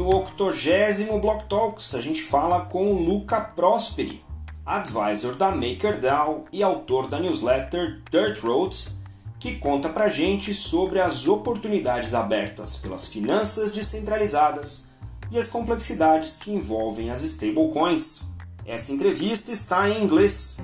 [0.00, 4.24] No 80 Block Talks, a gente fala com o Luca Prosperi,
[4.64, 8.96] advisor da MakerDAO e autor da newsletter Dirt Roads,
[9.38, 14.92] que conta pra gente sobre as oportunidades abertas pelas finanças descentralizadas
[15.30, 18.22] e as complexidades que envolvem as stablecoins.
[18.64, 20.60] Essa entrevista está em inglês.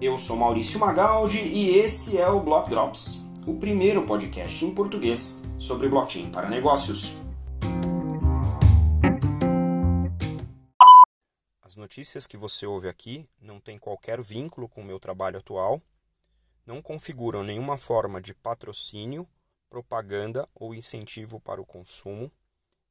[0.00, 5.42] Eu sou Maurício Magaldi e esse é o Block Drops, o primeiro podcast em português
[5.60, 7.29] sobre blockchain para negócios.
[11.80, 15.82] Notícias que você ouve aqui não têm qualquer vínculo com o meu trabalho atual,
[16.66, 19.26] não configuram nenhuma forma de patrocínio,
[19.70, 22.30] propaganda ou incentivo para o consumo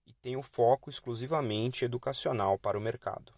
[0.07, 3.31] e têm o foco exclusivamente educacional para o mercado.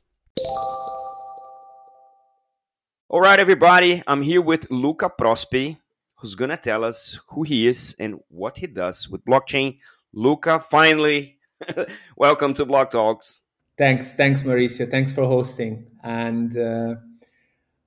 [3.09, 5.77] Alright, everybody, I'm here with Luca Prospe,
[6.15, 9.77] who's gonna tell us who he is and what he does with blockchain.
[10.13, 11.37] Luca, finally,
[12.15, 13.40] welcome to Block Talks.
[13.77, 14.89] Thanks, thanks, Mauricio.
[14.89, 15.87] Thanks for hosting.
[16.03, 16.95] And uh,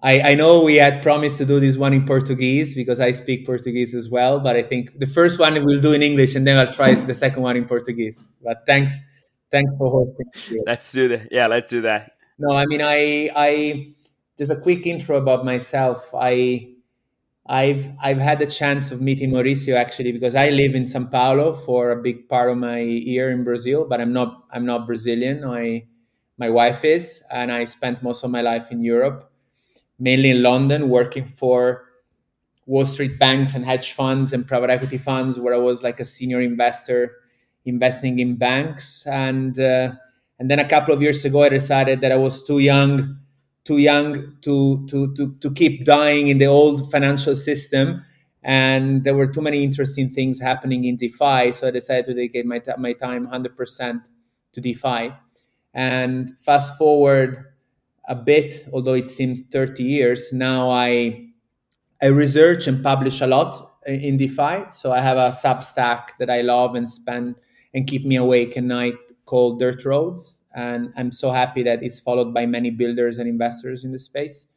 [0.02, 3.46] I, I know we had promised to do this one in Portuguese because I speak
[3.46, 4.40] Portuguese as well.
[4.40, 7.14] But I think the first one we'll do in English, and then I'll try the
[7.14, 8.28] second one in Portuguese.
[8.42, 9.00] But thanks,
[9.50, 10.62] thanks for hosting.
[10.66, 11.28] Let's do that.
[11.30, 12.12] Yeah, let's do that.
[12.38, 13.94] No, I mean, I, I
[14.36, 16.12] just a quick intro about myself.
[16.14, 16.73] I
[17.46, 21.52] I've I've had the chance of meeting Mauricio actually because I live in São Paulo
[21.52, 25.44] for a big part of my year in Brazil, but I'm not I'm not Brazilian.
[25.44, 25.86] I
[26.38, 29.30] my wife is, and I spent most of my life in Europe,
[29.98, 31.84] mainly in London, working for
[32.66, 36.04] Wall Street banks and hedge funds and private equity funds, where I was like a
[36.04, 37.16] senior investor,
[37.66, 39.06] investing in banks.
[39.06, 39.92] And uh,
[40.38, 43.18] and then a couple of years ago, I decided that I was too young
[43.64, 48.04] too young to, to, to, to keep dying in the old financial system.
[48.42, 51.52] And there were too many interesting things happening in DeFi.
[51.52, 54.00] So I decided to dedicate my, t- my time 100%
[54.52, 55.12] to DeFi.
[55.72, 57.44] And fast forward
[58.06, 61.26] a bit, although it seems 30 years, now I,
[62.02, 64.70] I research and publish a lot in DeFi.
[64.70, 67.40] So I have a Substack that I love and spend
[67.72, 72.00] and keep me awake at night called Dirt Roads and I'm so happy that it's
[72.00, 74.48] followed by many builders and investors in the space.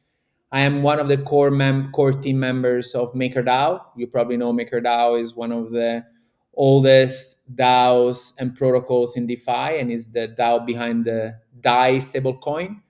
[0.52, 3.82] I am one of the core mem- core team members of MakerDAO.
[3.98, 6.06] You probably know MakerDAO is one of the
[6.54, 12.82] oldest DAOs and protocols in DeFi, and is the DAO behind the DAI stablecoin.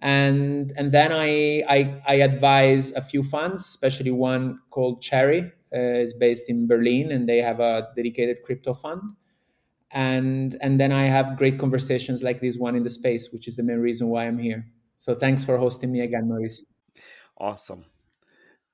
[0.00, 5.78] And and then I, I, I advise a few funds, especially one called Cherry, uh,
[5.78, 9.02] is based in Berlin, and they have a dedicated crypto fund
[9.92, 13.56] and and then I have great conversations like this one in the space, which is
[13.56, 14.66] the main reason why I'm here.
[14.98, 16.64] So thanks for hosting me again, Maurice.
[17.38, 17.84] Awesome.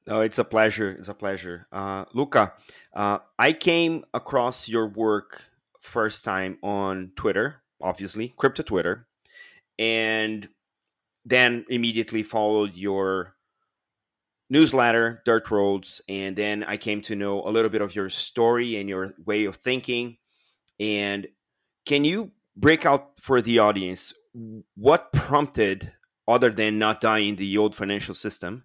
[0.06, 0.90] No, it's a pleasure.
[0.90, 1.66] It's a pleasure.
[1.72, 2.52] Uh, Luca,
[2.94, 5.44] uh, I came across your work
[5.80, 9.06] first time on Twitter, obviously, crypto Twitter,
[9.78, 10.48] and
[11.24, 13.34] then immediately followed your
[14.50, 18.76] newsletter, Dirt Roads, and then I came to know a little bit of your story
[18.76, 20.18] and your way of thinking
[20.84, 21.26] and
[21.86, 24.12] can you break out for the audience
[24.74, 25.92] what prompted,
[26.26, 28.64] other than not dying the old financial system,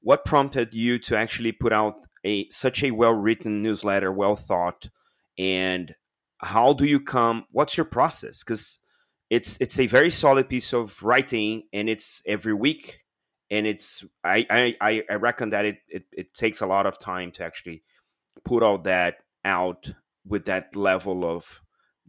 [0.00, 4.88] what prompted you to actually put out a such a well written newsletter, well thought,
[5.38, 5.94] and
[6.38, 7.44] how do you come?
[7.52, 8.42] What's your process?
[8.42, 8.78] Because
[9.28, 13.04] it's it's a very solid piece of writing, and it's every week,
[13.50, 17.30] and it's I I I reckon that it it, it takes a lot of time
[17.32, 17.82] to actually
[18.44, 19.92] put all that out
[20.30, 21.60] with that level of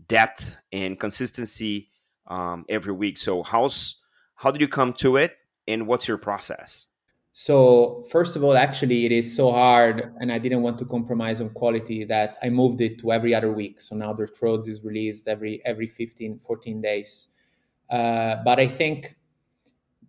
[0.08, 1.90] depth and consistency
[2.28, 3.18] um, every week.
[3.18, 3.98] So how's
[4.36, 5.38] how did you come to it,
[5.68, 6.88] and what's your process?
[7.34, 11.40] So first of all, actually, it is so hard, and I didn't want to compromise
[11.42, 13.80] on quality that I moved it to every other week.
[13.80, 17.30] So now Dirt Roads is released every every 15, 14 days.
[17.90, 19.16] Uh, but I think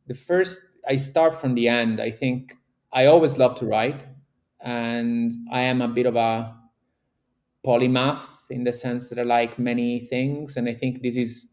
[0.06, 2.00] the first I start from the end.
[2.00, 2.56] I think
[2.93, 4.05] I always love to write,
[4.61, 6.56] and I am a bit of a
[7.64, 8.20] polymath
[8.50, 11.49] in the sense that I like many things, and I think this is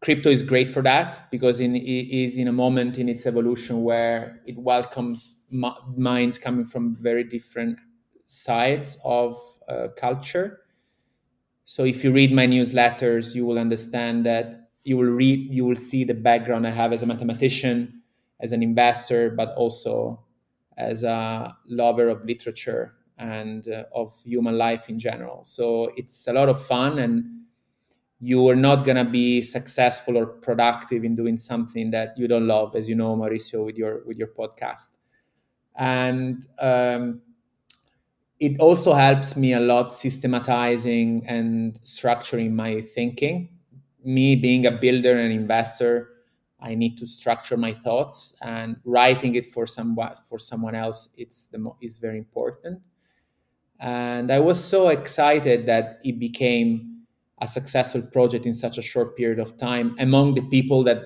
[0.00, 3.82] crypto is great for that because in, it is in a moment in its evolution
[3.82, 7.78] where it welcomes minds coming from very different
[8.26, 10.60] sides of uh, culture.
[11.64, 15.76] So if you read my newsletters, you will understand that you will read, you will
[15.76, 18.02] see the background I have as a mathematician,
[18.40, 20.24] as an investor, but also
[20.76, 25.44] as a lover of literature and uh, of human life in general.
[25.44, 27.24] So it's a lot of fun, and
[28.20, 32.76] you are not gonna be successful or productive in doing something that you don't love,
[32.76, 34.90] as you know, Mauricio, with your with your podcast.
[35.76, 37.22] And um,
[38.38, 43.48] it also helps me a lot systematizing and structuring my thinking
[44.04, 46.10] me being a builder and investor,
[46.60, 51.48] I need to structure my thoughts, and writing it for someone for someone else it's
[51.48, 52.80] the mo- is very important.
[53.80, 57.02] And I was so excited that it became
[57.40, 61.02] a successful project in such a short period of time among the people that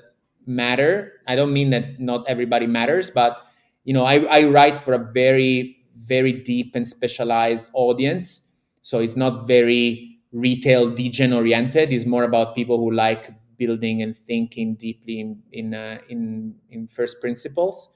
[0.47, 1.13] matter.
[1.27, 3.39] I don't mean that not everybody matters, but
[3.85, 8.43] you know, I, I write for a very, very deep and specialized audience.
[8.83, 11.93] So it's not very retail degen oriented.
[11.93, 16.87] It's more about people who like building and thinking deeply in in uh, in, in
[16.87, 17.89] first principles.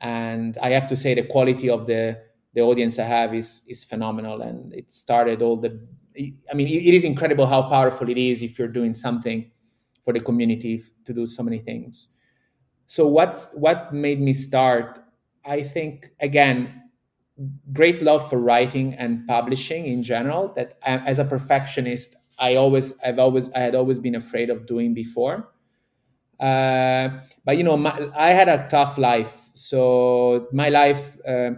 [0.00, 2.20] And I have to say the quality of the
[2.54, 5.80] the audience I have is is phenomenal, and it started all the.
[6.16, 9.50] I mean, it is incredible how powerful it is if you're doing something
[10.04, 12.08] for the community to do so many things.
[12.86, 15.00] So what's what made me start?
[15.44, 16.82] I think again,
[17.72, 20.52] great love for writing and publishing in general.
[20.54, 24.94] That as a perfectionist, I always I've always I had always been afraid of doing
[24.94, 25.50] before.
[26.38, 27.08] Uh,
[27.44, 29.50] but you know, my, I had a tough life.
[29.54, 31.18] So my life.
[31.26, 31.52] Uh,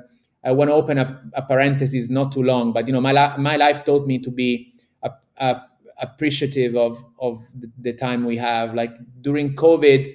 [0.47, 3.57] I want to open a, a, parenthesis, not too long, but you know, my my
[3.57, 4.73] life taught me to be
[5.03, 5.63] a, a,
[5.99, 7.45] appreciative of of
[7.79, 8.75] the time we have.
[8.75, 10.15] Like during COVID,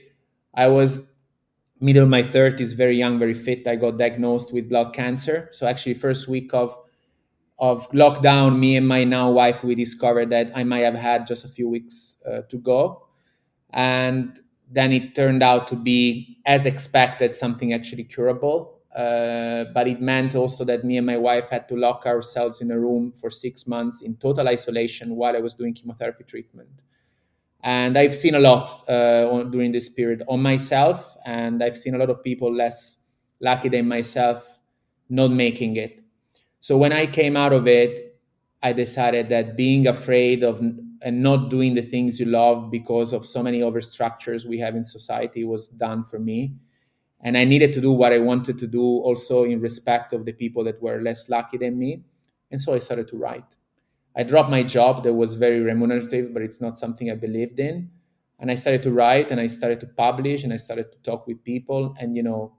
[0.56, 1.04] I was
[1.82, 3.68] middle of my 30s, very young, very fit.
[3.68, 5.50] I got diagnosed with blood cancer.
[5.52, 6.78] So actually, first week of
[7.60, 11.46] of lockdown, me and my now wife we discovered that I might have had just
[11.46, 13.08] a few weeks uh, to go,
[13.72, 14.40] and
[14.72, 18.81] then it turned out to be as expected, something actually curable.
[18.96, 22.72] Uh, but it meant also that me and my wife had to lock ourselves in
[22.72, 26.70] a room for six months in total isolation while I was doing chemotherapy treatment.
[27.64, 31.96] And I've seen a lot uh, on, during this period on myself, and I've seen
[31.96, 32.98] a lot of people less
[33.40, 34.60] lucky than myself
[35.10, 36.00] not making it.
[36.60, 38.20] So when I came out of it,
[38.64, 40.60] I decided that being afraid of
[41.04, 44.84] and not doing the things you love because of so many overstructures we have in
[44.84, 46.54] society was done for me
[47.24, 50.34] and i needed to do what i wanted to do also in respect of the
[50.34, 52.04] people that were less lucky than me.
[52.52, 53.56] And so i started to write.
[54.16, 57.90] I dropped my job that was very remunerative but it's not something i believed in.
[58.40, 61.28] And i started to write and i started to publish and i started to talk
[61.28, 61.96] with people.
[62.00, 62.54] And you know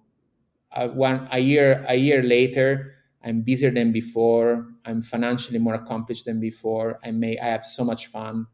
[0.72, 2.94] uh, one a year a year later
[3.24, 4.66] i'm busier than before.
[4.86, 6.98] I'm financially more accomplished than before.
[7.04, 8.46] I may i have so much fun.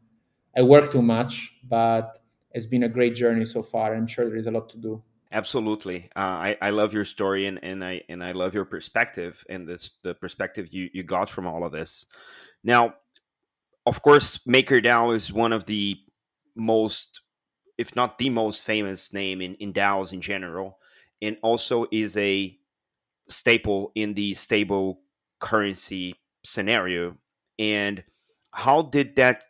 [0.57, 2.17] I work too much but
[2.51, 3.95] it's been a great journey so far.
[3.95, 7.45] I'm sure there is a lot to do Absolutely, uh, I, I love your story
[7.45, 11.29] and, and I and I love your perspective and this the perspective you, you got
[11.29, 12.07] from all of this.
[12.63, 12.95] Now,
[13.85, 15.97] of course, MakerDAO is one of the
[16.55, 17.21] most,
[17.77, 20.79] if not the most famous name in, in DAOs in general,
[21.21, 22.57] and also is a
[23.27, 25.01] staple in the stable
[25.39, 27.15] currency scenario.
[27.57, 28.03] And
[28.51, 29.43] how did that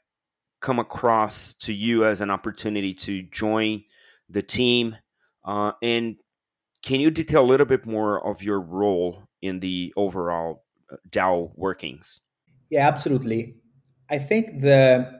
[0.61, 3.83] come across to you as an opportunity to join
[4.29, 4.97] the team?
[5.43, 6.17] Uh, and
[6.83, 11.51] can you detail a little bit more of your role in the overall uh, DAO
[11.55, 12.21] workings?
[12.69, 13.55] Yeah, absolutely.
[14.09, 15.19] I think the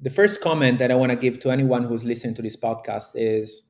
[0.00, 3.10] the first comment that I want to give to anyone who's listening to this podcast
[3.14, 3.62] is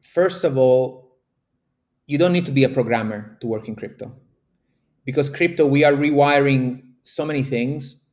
[0.00, 1.18] first of all,
[2.06, 4.14] you don't need to be a programmer to work in crypto.
[5.04, 8.04] Because crypto, we are rewiring so many things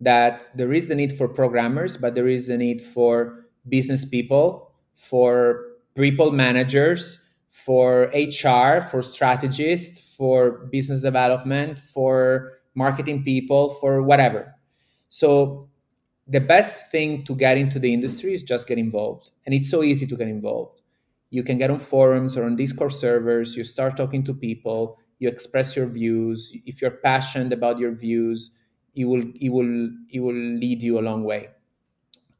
[0.00, 4.69] that there is the need for programmers, but there is the need for business people
[5.00, 5.64] for
[5.94, 14.54] people managers, for HR, for strategists, for business development, for marketing people, for whatever.
[15.08, 15.68] So
[16.28, 19.30] the best thing to get into the industry is just get involved.
[19.46, 20.82] And it's so easy to get involved.
[21.30, 25.28] You can get on forums or on Discord servers, you start talking to people, you
[25.28, 26.52] express your views.
[26.66, 28.50] If you're passionate about your views,
[28.94, 31.48] it will it will it will lead you a long way.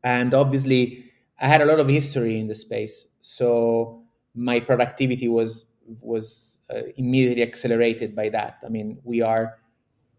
[0.05, 1.10] And obviously
[1.40, 4.02] I had a lot of history in the space, so
[4.35, 5.66] my productivity was
[6.00, 8.59] was uh, immediately accelerated by that.
[8.64, 9.59] I mean, we are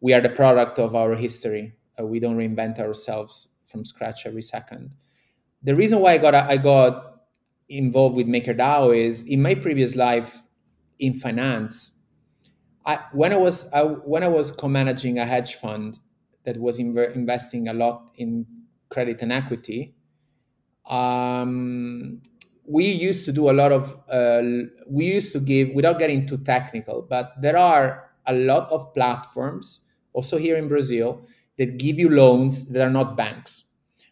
[0.01, 1.73] we are the product of our history.
[1.99, 4.91] Uh, we don't reinvent ourselves from scratch every second.
[5.63, 7.21] The reason why I got I got
[7.69, 10.41] involved with MakerDAO is in my previous life
[10.99, 11.91] in finance.
[12.85, 15.99] I, when I was I, when I was co-managing a hedge fund
[16.45, 18.45] that was inv- investing a lot in
[18.89, 19.95] credit and equity,
[20.87, 22.21] um,
[22.65, 24.41] we used to do a lot of uh,
[24.87, 29.81] we used to give without getting too technical but there are a lot of platforms
[30.13, 31.25] also here in brazil
[31.61, 33.65] that give you loans that are not banks.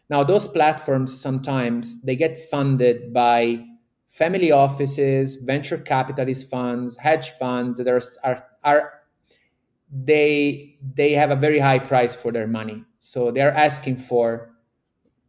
[0.08, 3.64] Now those platforms sometimes they get funded by
[4.08, 8.92] family offices venture capitalist funds hedge funds that are, are, are
[9.92, 12.84] they they have a very high price for their money.
[13.00, 14.49] So they're asking for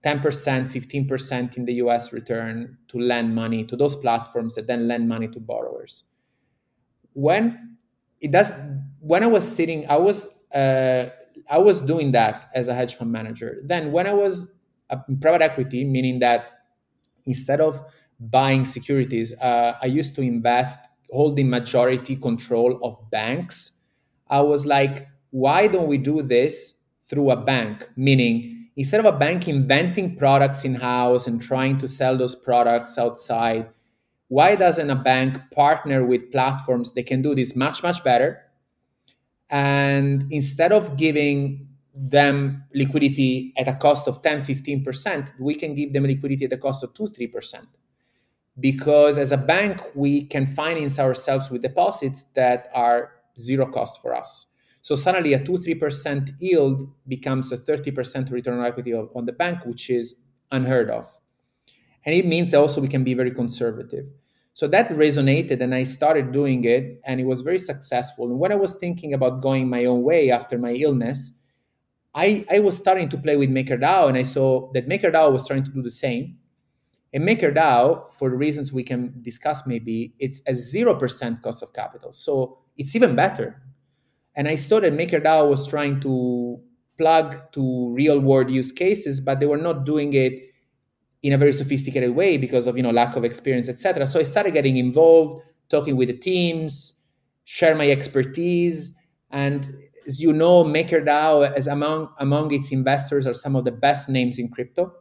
[0.03, 5.08] 10%, 15% in the US return to lend money to those platforms that then lend
[5.08, 6.05] money to borrowers.
[7.13, 7.77] When
[8.20, 8.51] it does,
[9.00, 11.10] when I was sitting, I was uh,
[11.50, 13.62] I was doing that as a hedge fund manager.
[13.65, 14.53] Then when I was
[15.08, 16.46] in private equity, meaning that
[17.25, 17.81] instead of
[18.20, 20.79] buying securities, uh, I used to invest
[21.12, 23.72] holding majority control of banks.
[24.29, 27.88] I was like, why don't we do this through a bank?
[27.96, 32.97] Meaning, instead of a bank inventing products in house and trying to sell those products
[32.97, 33.69] outside,
[34.27, 38.39] why doesn't a bank partner with platforms that can do this much, much better?
[39.49, 45.91] And instead of giving them liquidity at a cost of 10, 15%, we can give
[45.91, 47.67] them liquidity at a cost of 2, 3%.
[48.59, 54.15] Because as a bank, we can finance ourselves with deposits that are zero cost for
[54.15, 54.47] us.
[54.81, 59.65] So suddenly a 2 3% yield becomes a 30% return on equity on the bank,
[59.65, 60.15] which is
[60.51, 61.07] unheard of.
[62.05, 64.05] And it means also we can be very conservative.
[64.53, 68.25] So that resonated and I started doing it and it was very successful.
[68.25, 71.31] And when I was thinking about going my own way after my illness,
[72.13, 75.63] I, I was starting to play with MakerDAO and I saw that MakerDAO was trying
[75.63, 76.38] to do the same.
[77.13, 82.11] And MakerDAO, for the reasons we can discuss maybe, it's a 0% cost of capital.
[82.11, 83.61] So it's even better.
[84.35, 86.59] And I saw that MakerDAO was trying to
[86.97, 90.33] plug to real world use cases, but they were not doing it
[91.23, 94.23] in a very sophisticated way because of you know lack of experience etc so i
[94.23, 97.01] started getting involved talking with the teams
[97.45, 98.93] share my expertise.
[99.31, 99.67] And
[100.07, 104.39] as you know makerdao as among among its investors are some of the best names
[104.39, 104.93] in crypto.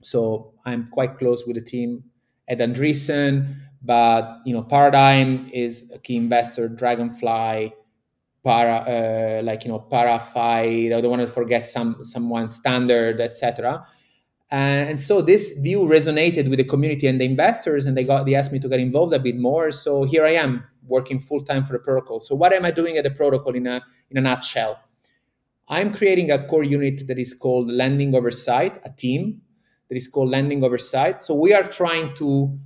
[0.00, 2.04] So i'm quite close with the team.
[2.48, 6.68] At andreessen but you know paradigm is a key investor.
[6.68, 7.74] Dragonfly
[8.44, 13.86] para uh, like you know ParaFi i don't want to forget some someone standard etc
[14.52, 18.34] and so this view resonated with the community and the investors, and they got they
[18.34, 19.72] asked me to get involved a bit more.
[19.72, 22.20] So here I am working full time for the protocol.
[22.20, 24.78] So what am I doing at the protocol in a in a nutshell?
[25.68, 29.40] I'm creating a core unit that is called Lending Oversight, a team
[29.88, 31.22] that is called Lending Oversight.
[31.22, 32.58] So we are trying to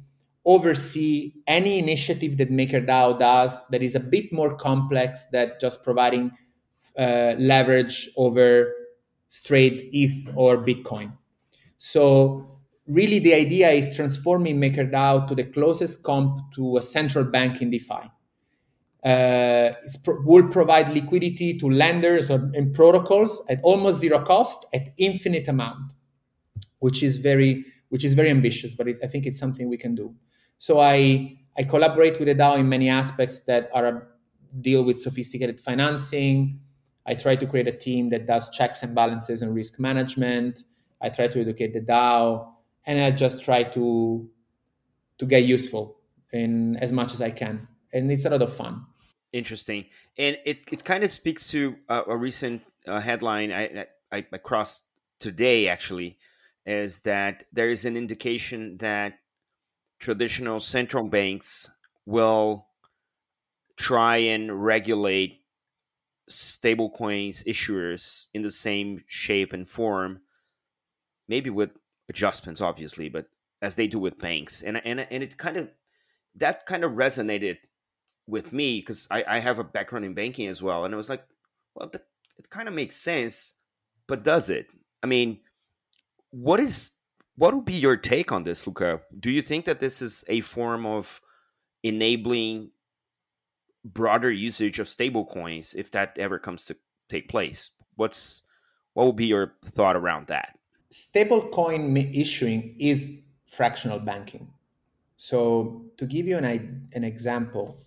[0.47, 6.31] oversee any initiative that MakerDAO does that is a bit more complex than just providing
[6.97, 8.73] uh, leverage over
[9.29, 11.13] straight ETH or Bitcoin.
[11.77, 17.61] So really the idea is transforming MakerDAO to the closest comp to a central bank
[17.61, 18.11] in DeFi.
[19.05, 19.73] Uh,
[20.03, 25.49] pro- will provide liquidity to lenders or, and protocols at almost zero cost at infinite
[25.49, 25.93] amount,
[26.79, 29.95] which is very which is very ambitious, but it, I think it's something we can
[29.95, 30.13] do.
[30.59, 34.09] So I I collaborate with the DAO in many aspects that are
[34.61, 36.61] deal with sophisticated financing.
[37.07, 40.65] I try to create a team that does checks and balances and risk management.
[41.01, 42.53] I try to educate the DAO,
[42.87, 44.29] and I just try to
[45.19, 45.99] to get useful
[46.33, 48.85] in as much as I can, and it's a lot of fun.
[49.33, 49.87] Interesting,
[50.19, 54.39] and it, it kind of speaks to a, a recent uh, headline I, I, I
[54.39, 54.85] crossed
[55.19, 56.19] today actually,
[56.65, 59.19] is that there is an indication that
[59.99, 61.71] traditional central banks
[62.05, 62.67] will
[63.77, 65.43] try and regulate
[66.31, 70.21] stablecoins issuers in the same shape and form
[71.29, 71.71] maybe with
[72.09, 73.29] adjustments, obviously, but
[73.63, 74.63] as they do with banks.
[74.63, 75.69] And and and it kind of
[76.37, 77.59] that kind of resonated
[78.27, 81.09] with me because I, I have a background in banking as well, and I was
[81.09, 81.25] like,
[81.75, 83.55] well, it kind of makes sense,
[84.07, 84.67] but does it?
[85.03, 85.41] I mean,
[86.31, 86.93] what is
[87.37, 89.01] what would be your take on this, Luca?
[89.19, 91.21] Do you think that this is a form of
[91.83, 92.71] enabling
[93.85, 96.77] broader usage of stablecoins if that ever comes to
[97.09, 97.71] take place?
[97.95, 98.43] What's
[98.95, 100.57] what would be your thought around that?
[100.93, 103.11] stablecoin issuing is
[103.47, 104.49] fractional banking.
[105.17, 107.79] So to give you an, an example,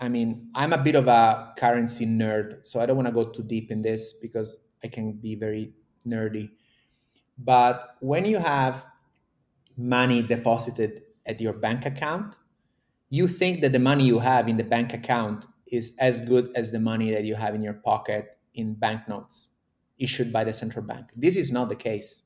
[0.00, 3.24] I mean, I'm a bit of a currency nerd, so I don't want to go
[3.24, 5.72] too deep in this because I can be very
[6.06, 6.50] nerdy.
[7.38, 8.86] But when you have
[9.76, 12.36] money deposited at your bank account,
[13.10, 16.72] you think that the money you have in the bank account is as good as
[16.72, 19.48] the money that you have in your pocket in banknotes
[19.98, 21.06] issued by the central bank.
[21.16, 22.22] This is not the case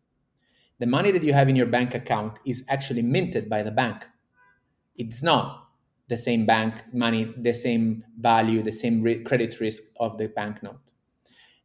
[0.78, 4.06] the money that you have in your bank account is actually minted by the bank.
[4.96, 5.68] It's not
[6.08, 10.80] the same bank money, the same value, the same re- credit risk of the banknote.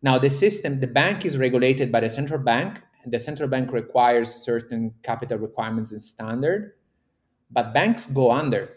[0.02, 4.34] Now, the system, the bank is regulated by the central bank, the central bank requires
[4.34, 6.74] certain capital requirements and standard,
[7.52, 8.70] but banks go under.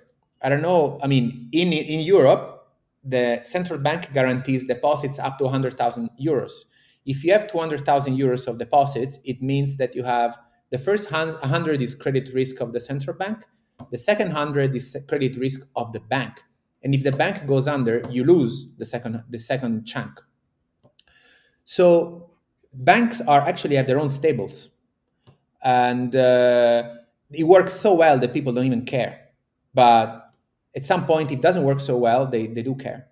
[0.43, 0.99] I don't know.
[1.03, 2.69] I mean, in in Europe,
[3.05, 6.65] the central bank guarantees deposits up to 100,000 euros
[7.07, 10.37] if you have 200,000 euros of deposits, it means that you have
[10.71, 13.45] The first 100 is credit risk of the central bank.
[13.93, 16.43] The second 100 is credit risk of the bank.
[16.83, 20.21] And if the bank goes under, you lose the second the second chunk.
[21.65, 22.24] So
[22.75, 24.71] banks are actually have their own stables,
[25.63, 26.95] and uh,
[27.31, 29.21] it works so well that people don't even care.
[29.75, 30.31] But
[30.77, 33.09] at some point, it doesn't work so well, they, they do care.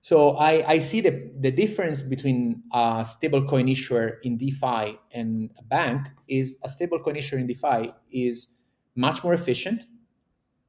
[0.00, 5.62] So I, I see the, the difference between a stablecoin issuer in DeFi and a
[5.64, 8.48] bank is a stablecoin issuer in DeFi is
[8.94, 9.84] much more efficient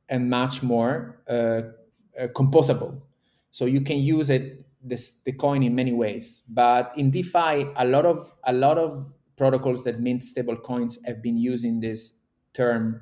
[0.10, 1.34] and much more uh,
[2.20, 3.02] uh, composable.
[3.52, 6.44] So you can use it this, the coin in many ways.
[6.50, 11.22] But in DeFi, a lot of a lot of protocols that mint stable coins have
[11.22, 12.14] been using this
[12.54, 13.02] term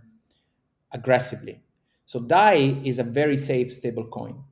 [0.92, 1.62] aggressively.
[2.06, 4.44] So DAI is a very safe stable coin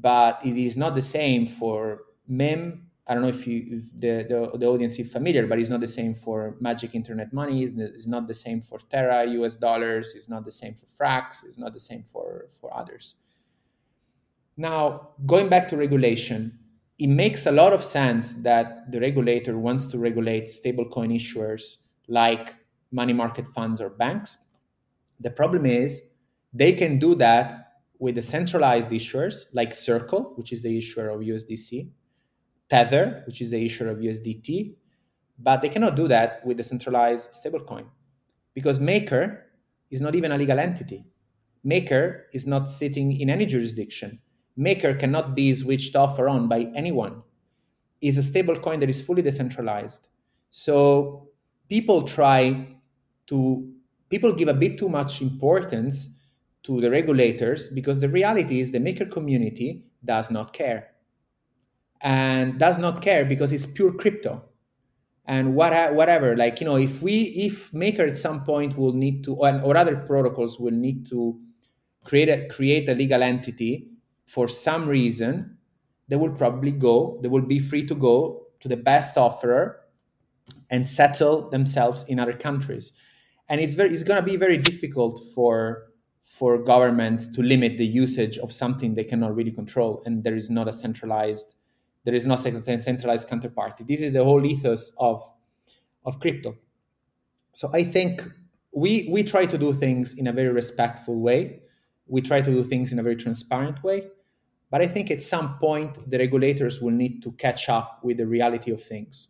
[0.00, 2.84] but it is not the same for MIM.
[3.06, 5.80] I don't know if, you, if the, the, the, audience is familiar, but it's not
[5.80, 7.62] the same for Magic Internet Money.
[7.62, 10.12] It's, it's not the same for Terra US dollars.
[10.14, 11.44] It's not the same for Frax.
[11.44, 13.16] It's not the same for, for others.
[14.60, 16.58] Now, going back to regulation,
[16.98, 21.76] it makes a lot of sense that the regulator wants to regulate stablecoin issuers
[22.08, 22.56] like
[22.90, 24.36] money market funds or banks.
[25.20, 26.02] The problem is
[26.52, 31.20] they can do that with the centralized issuers like Circle, which is the issuer of
[31.20, 31.88] USDC,
[32.68, 34.74] Tether, which is the issuer of USDT,
[35.38, 37.86] but they cannot do that with the centralized stablecoin
[38.54, 39.44] because Maker
[39.92, 41.04] is not even a legal entity.
[41.62, 44.18] Maker is not sitting in any jurisdiction.
[44.58, 47.22] Maker cannot be switched off or on by anyone.
[48.00, 50.08] It's a stablecoin that is fully decentralized.
[50.50, 51.28] So
[51.68, 52.66] people try
[53.28, 53.72] to
[54.08, 56.08] people give a bit too much importance
[56.64, 60.88] to the regulators because the reality is the maker community does not care
[62.00, 64.42] and does not care because it's pure crypto
[65.26, 69.22] and what, whatever like you know if we if maker at some point will need
[69.24, 71.38] to or, or other protocols will need to
[72.04, 73.90] create a create a legal entity
[74.28, 75.56] for some reason
[76.08, 79.80] they will probably go they will be free to go to the best offerer
[80.70, 82.92] and settle themselves in other countries.
[83.48, 85.84] And it's very it's going to be very difficult for
[86.24, 90.02] for governments to limit the usage of something they cannot really control.
[90.04, 91.54] And there is not a centralized
[92.04, 93.86] there is not a centralized counterparty.
[93.86, 95.22] This is the whole ethos of
[96.04, 96.56] of crypto.
[97.52, 98.22] So i think
[98.72, 101.62] we we try to do things in a very respectful way.
[102.06, 104.08] We try to do things in a very transparent way
[104.70, 108.26] but i think at some point the regulators will need to catch up with the
[108.26, 109.28] reality of things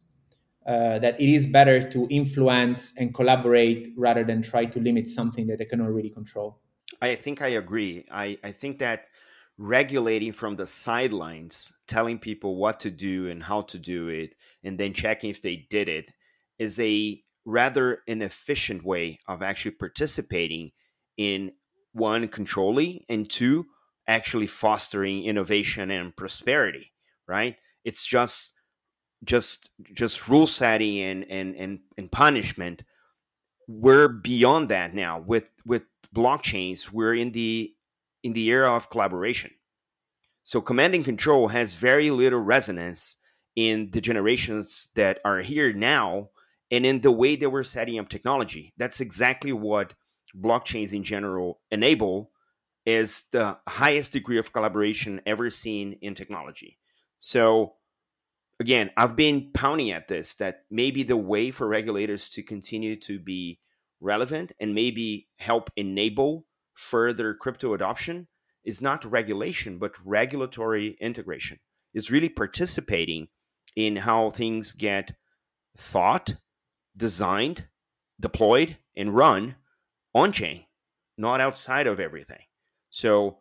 [0.67, 5.47] uh, that it is better to influence and collaborate rather than try to limit something
[5.47, 6.61] that they cannot really control
[7.01, 8.05] I think I agree.
[8.11, 9.07] I, I think that
[9.57, 14.79] regulating from the sidelines, telling people what to do and how to do it, and
[14.79, 16.13] then checking if they did it
[16.59, 20.71] is a rather inefficient way of actually participating
[21.17, 21.53] in
[21.93, 23.67] one, controlling, and two,
[24.09, 26.93] actually fostering innovation and prosperity,
[27.29, 27.57] right?
[27.85, 28.55] It's just
[29.25, 32.83] just just rule setting and and and, and punishment
[33.69, 35.83] we're beyond that now with with
[36.17, 37.73] blockchains, we're in the
[38.25, 39.53] in the era of collaboration.
[40.43, 43.17] So command and control has very little resonance
[43.55, 46.31] in the generations that are here now
[46.71, 48.73] and in the way that we're setting up technology.
[48.79, 49.93] That's exactly what
[50.35, 52.31] blockchains in general enable
[52.89, 56.79] is the highest degree of collaboration ever seen in technology.
[57.19, 57.75] So
[58.59, 63.19] again, I've been pounding at this that maybe the way for regulators to continue to
[63.19, 63.61] be
[64.01, 68.27] relevant and maybe help enable further crypto adoption
[68.65, 71.59] is not regulation, but regulatory integration.
[71.93, 73.29] Is really participating
[73.77, 75.15] in how things get
[75.77, 76.37] thought,
[76.97, 77.67] designed,
[78.19, 79.57] deployed, and run
[80.15, 80.65] on chain,
[81.19, 82.48] not outside of everything.
[82.91, 83.39] So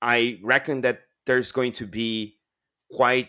[0.00, 2.36] I reckon that there's going to be
[2.90, 3.28] quite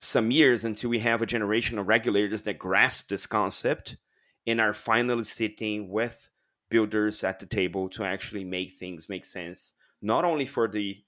[0.00, 3.96] some years until we have a generation of regulators that grasp this concept
[4.46, 6.28] and are finally sitting with
[6.70, 10.98] builders at the table to actually make things make sense, not only for the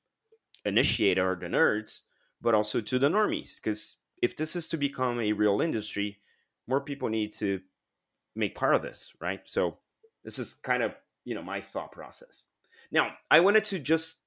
[0.64, 2.02] initiator or the nerds,
[2.40, 3.56] but also to the normies.
[3.56, 6.18] Because if this is to become a real industry,
[6.66, 7.60] more people need to
[8.34, 9.40] make part of this, right?
[9.44, 9.78] So
[10.24, 12.44] this is kind of you know my thought process.
[12.90, 14.20] Now I wanted to just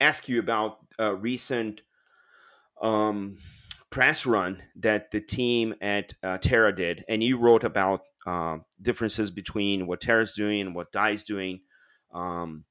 [0.00, 1.82] ask you about a recent
[2.80, 3.38] um,
[3.90, 9.30] press run that the team at uh, Terra did, and you wrote about uh, differences
[9.30, 11.60] between what Terra's doing and what DAI's doing.
[12.12, 12.64] Um,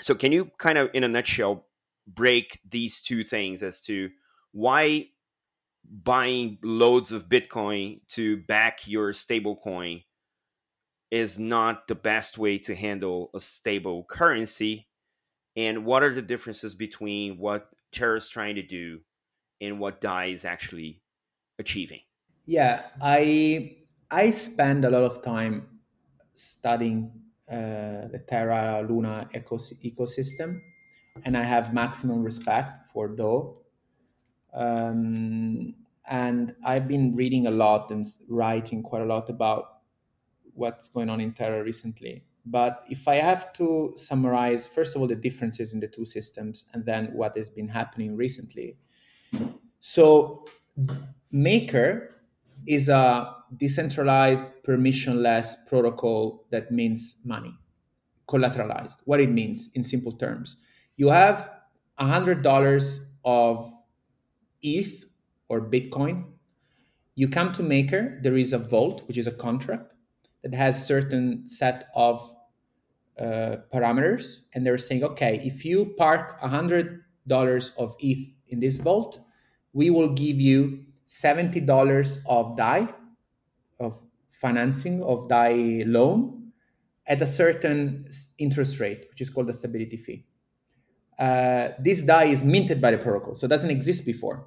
[0.00, 1.66] so, can you kind of, in a nutshell,
[2.06, 4.10] break these two things as to
[4.52, 5.06] why
[5.90, 10.04] buying loads of Bitcoin to back your stablecoin
[11.10, 14.88] is not the best way to handle a stable currency.
[15.56, 19.02] And what are the differences between what terra is trying to do
[19.60, 21.02] and what dai is actually
[21.58, 22.00] achieving?
[22.46, 23.76] Yeah i
[24.10, 25.80] i spend a lot of time
[26.34, 27.12] studying
[27.50, 30.60] uh, the terra luna ecos- ecosystem
[31.24, 33.56] and i have maximum respect for do
[34.54, 35.74] um,
[36.08, 39.77] and I've been reading a lot and writing quite a lot about
[40.58, 42.24] what's going on in Terra recently.
[42.46, 46.66] But if I have to summarize, first of all, the differences in the two systems
[46.72, 48.78] and then what has been happening recently.
[49.80, 50.46] So,
[51.30, 52.22] Maker
[52.66, 57.54] is a decentralized, permissionless protocol that means money,
[58.28, 58.96] collateralized.
[59.04, 60.56] What it means in simple terms
[60.96, 61.50] you have
[62.00, 63.72] $100 of
[64.62, 65.04] ETH
[65.48, 66.24] or Bitcoin.
[67.14, 69.92] You come to Maker, there is a vault, which is a contract
[70.42, 72.34] that has certain set of
[73.18, 78.76] uh, parameters, and they're saying, okay, if you park hundred dollars of ETH in this
[78.76, 79.20] vault,
[79.72, 82.88] we will give you seventy dollars of DAI,
[83.80, 86.52] of financing of DAI loan,
[87.06, 90.24] at a certain interest rate, which is called the stability fee.
[91.18, 94.46] Uh, this DAI is minted by the protocol, so it doesn't exist before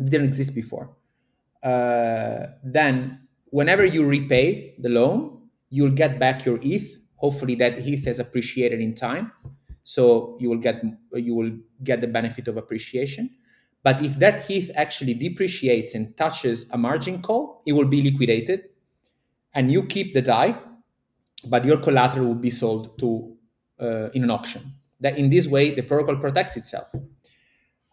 [0.00, 0.96] It didn't exist before.
[1.62, 3.23] Uh, then,
[3.54, 5.38] whenever you repay the loan,
[5.70, 6.98] you'll get back your ETH.
[7.16, 9.30] Hopefully, that ETH has appreciated in time,
[9.84, 10.82] so you will get
[11.14, 11.52] you will
[11.84, 13.30] get the benefit of appreciation.
[13.84, 18.64] But if that ETH actually depreciates and touches a margin call, it will be liquidated,
[19.54, 20.58] and you keep the DAI,
[21.46, 23.36] but your collateral will be sold to
[23.80, 24.62] uh, in an auction.
[25.00, 26.92] That in this way, the protocol protects itself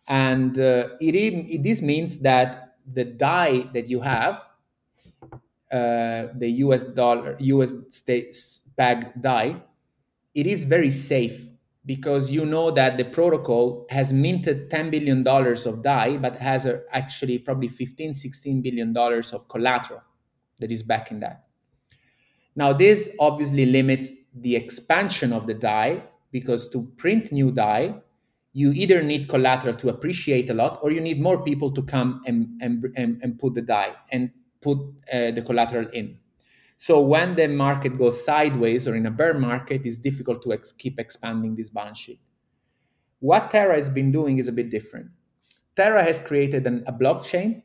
[0.08, 4.42] and uh, it, it, this means that the DAI that you have,
[5.72, 9.62] uh, the US dollar, US states peg DAI,
[10.34, 11.48] it is very safe
[11.86, 16.66] because you know that the protocol has minted 10 billion dollars of DAI, but has
[16.66, 20.02] a, actually probably 15, 16 billion dollars of collateral
[20.60, 21.46] that is backing that.
[22.56, 27.96] Now, this obviously limits the expansion of the DAI because to print new DAI,
[28.54, 32.22] you either need collateral to appreciate a lot or you need more people to come
[32.26, 34.30] and, and, and, and put the DAI and
[34.62, 34.78] put
[35.12, 36.18] uh, the collateral in.
[36.78, 40.72] So when the market goes sideways or in a bear market, it's difficult to ex-
[40.72, 42.20] keep expanding this balance sheet.
[43.20, 45.08] What Terra has been doing is a bit different.
[45.76, 47.62] Terra has created an, a blockchain,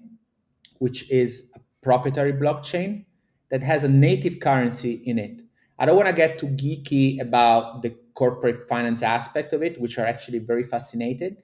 [0.78, 3.06] which is a proprietary blockchain
[3.50, 5.40] that has a native currency in it.
[5.78, 9.98] I don't want to get too geeky about the corporate finance aspect of it, which
[9.98, 11.38] are actually very fascinated,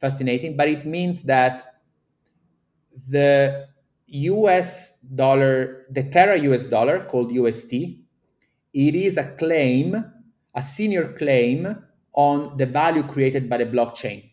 [0.00, 0.56] fascinating.
[0.56, 1.80] But it means that
[3.08, 3.66] the
[4.08, 7.72] US dollar, the Terra US dollar called UST,
[8.72, 10.04] it is a claim,
[10.54, 11.76] a senior claim
[12.12, 14.30] on the value created by the blockchain.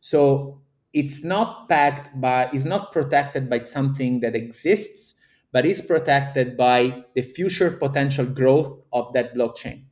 [0.00, 0.60] So
[0.92, 5.14] it's not pegged by, is not protected by something that exists,
[5.52, 9.84] but is protected by the future potential growth of that blockchain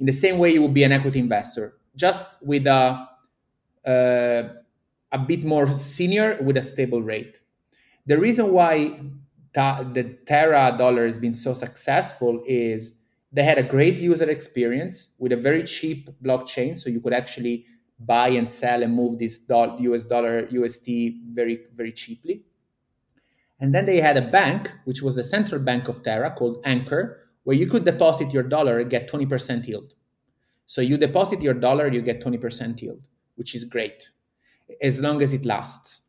[0.00, 3.06] in the same way you would be an equity investor, just with a
[3.86, 4.48] uh,
[5.10, 7.38] a bit more senior with a stable rate.
[8.08, 9.02] The reason why
[9.52, 12.94] ta- the Terra dollar has been so successful is
[13.32, 17.66] they had a great user experience with a very cheap blockchain, so you could actually
[18.00, 20.88] buy and sell and move this US dollar UST
[21.32, 22.44] very very cheaply.
[23.60, 27.28] And then they had a bank, which was the central bank of Terra, called Anchor,
[27.44, 29.92] where you could deposit your dollar and get 20% yield.
[30.64, 34.08] So you deposit your dollar, you get 20% yield, which is great
[34.80, 36.07] as long as it lasts.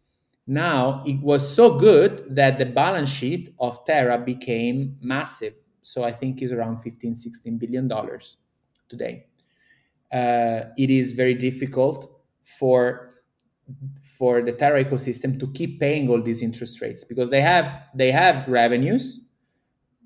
[0.50, 5.54] Now, it was so good that the balance sheet of Terra became massive.
[5.84, 8.38] So I think it's around 15, 16 billion dollars
[8.90, 9.28] today.
[10.12, 12.20] Uh, it is very difficult
[12.58, 13.22] for
[14.18, 18.12] for the Terra ecosystem to keep paying all these interest rates because they have they
[18.12, 19.20] have revenues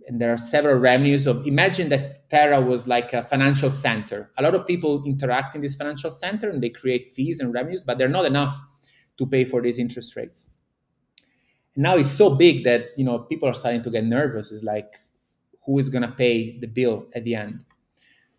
[0.09, 4.43] and there are several revenues of imagine that terra was like a financial center a
[4.43, 7.97] lot of people interact in this financial center and they create fees and revenues but
[7.97, 8.53] they're not enough
[9.17, 10.47] to pay for these interest rates.
[11.75, 14.51] And now it's so big that you know people are starting to get nervous.
[14.51, 14.99] It's like
[15.65, 17.63] who is going to pay the bill at the end?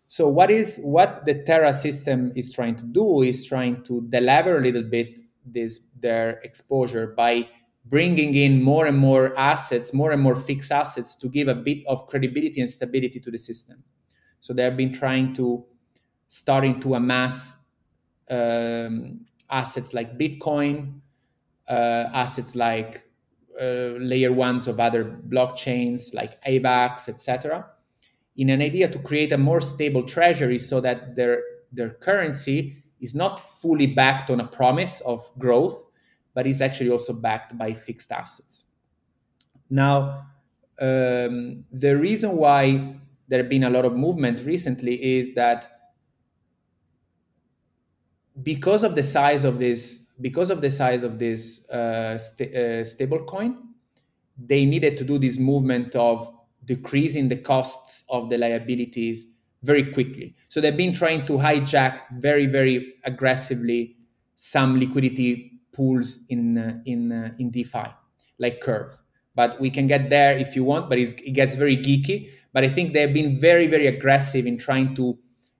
[0.07, 4.57] So what is what the terra system is trying to do is trying to deliver
[4.57, 7.47] a little bit this their exposure by
[7.85, 11.83] bringing in more and more assets, more and more fixed assets to give a bit
[11.87, 13.83] of credibility and stability to the system.
[14.41, 15.65] So they have been trying to
[16.27, 17.57] starting to amass
[18.29, 20.99] um, assets like Bitcoin,
[21.67, 23.03] uh, assets like
[23.59, 27.65] uh, layer ones of other blockchains like AVAX, etc.
[28.37, 33.13] in an idea to create a more stable treasury so that their their currency is
[33.15, 35.85] not fully backed on a promise of growth,
[36.33, 38.65] but is actually also backed by fixed assets.
[39.69, 40.27] Now,
[40.79, 42.95] um, the reason why
[43.27, 45.74] there have been a lot of movement recently is that
[48.43, 52.83] because of the size of this because of the size of this uh, st- uh,
[52.83, 53.57] stable coin
[54.37, 56.33] they needed to do this movement of
[56.65, 59.27] decreasing the costs of the liabilities
[59.63, 60.35] very quickly.
[60.49, 63.97] So they've been trying to hijack very very aggressively
[64.35, 67.87] some liquidity pools in uh, in uh, in defi
[68.39, 68.97] like curve.
[69.35, 72.29] But we can get there if you want but it gets very geeky.
[72.53, 75.17] But i think they've been very very aggressive in trying to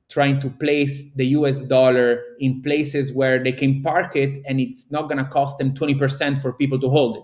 [0.10, 4.91] trying to place the US dollar in places where they can park it and it's
[4.91, 7.24] not going to cost them 20% for people to hold it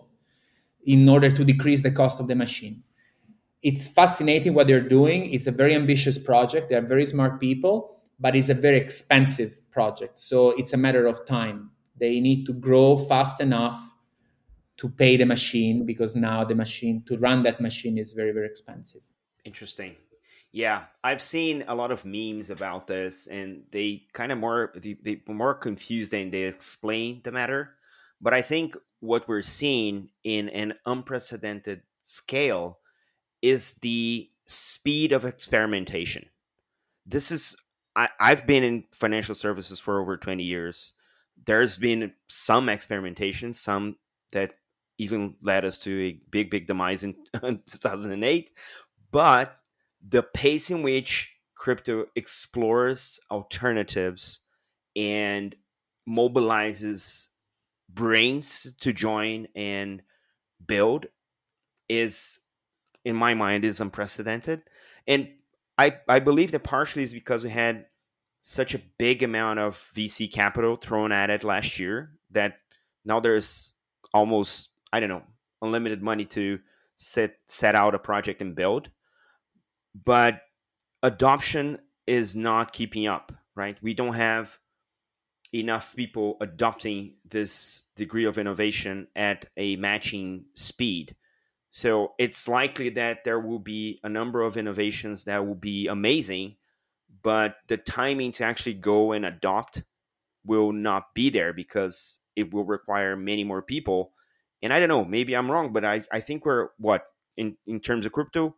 [0.91, 2.83] in order to decrease the cost of the machine.
[3.61, 5.31] It's fascinating what they're doing.
[5.31, 6.69] It's a very ambitious project.
[6.69, 10.17] They're very smart people, but it's a very expensive project.
[10.17, 11.69] So it's a matter of time.
[11.99, 13.79] They need to grow fast enough
[14.77, 18.47] to pay the machine because now the machine to run that machine is very very
[18.47, 19.01] expensive.
[19.45, 19.95] Interesting.
[20.51, 24.97] Yeah, I've seen a lot of memes about this, and they kind of more they,
[25.01, 27.75] they more confused than they explain the matter.
[28.19, 32.79] But I think what we're seeing in an unprecedented scale
[33.41, 36.25] is the speed of experimentation.
[37.05, 37.55] This is
[37.95, 40.93] I, I've been in financial services for over 20 years.
[41.45, 43.95] There's been some experimentation, some
[44.33, 44.53] that
[44.97, 48.51] even led us to a big, big demise in 2008.
[49.11, 49.57] But
[50.07, 54.41] the pace in which crypto explores alternatives
[54.95, 55.55] and
[56.09, 57.27] mobilizes
[57.87, 60.01] brains to join and
[60.65, 61.05] build
[61.87, 62.39] is
[63.03, 64.63] in my mind is unprecedented.
[65.07, 65.29] And
[65.77, 67.85] i i believe that partially is because we had
[68.41, 72.57] such a big amount of vc capital thrown at it last year that
[73.05, 73.71] now there's
[74.13, 75.23] almost i don't know
[75.61, 76.59] unlimited money to
[76.95, 78.89] set set out a project and build
[79.93, 80.41] but
[81.03, 83.77] adoption is not keeping up, right?
[83.81, 84.57] We don't have
[85.53, 91.15] enough people adopting this degree of innovation at a matching speed.
[91.71, 96.55] So it's likely that there will be a number of innovations that will be amazing,
[97.23, 99.83] but the timing to actually go and adopt
[100.45, 104.13] will not be there because it will require many more people.
[104.61, 107.05] And I don't know, maybe I'm wrong, but I, I think we're what
[107.37, 108.55] in, in terms of crypto,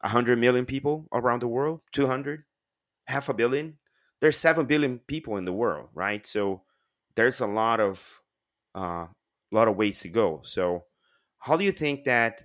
[0.00, 2.44] 100 million people around the world 200
[3.06, 3.78] half a billion.
[4.20, 6.26] There's 7 billion people in the world right?
[6.26, 6.62] So
[7.16, 8.22] there's a lot of
[8.74, 9.06] uh,
[9.50, 10.40] lot of ways to go.
[10.44, 10.84] So
[11.38, 12.42] how do you think that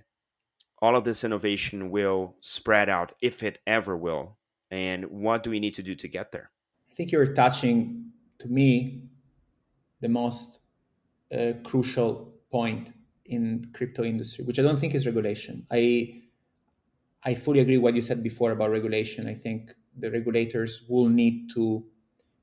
[0.82, 4.38] all of this innovation will spread out if it ever will?
[4.70, 6.50] And what do we need to do to get there?
[6.90, 9.04] I think you're touching to me
[10.00, 10.60] the most
[11.32, 12.88] uh, crucial point
[13.26, 15.66] in crypto industry which i don't think is regulation.
[15.70, 16.22] I
[17.26, 19.26] I fully agree what you said before about regulation.
[19.26, 21.84] I think the regulators will need to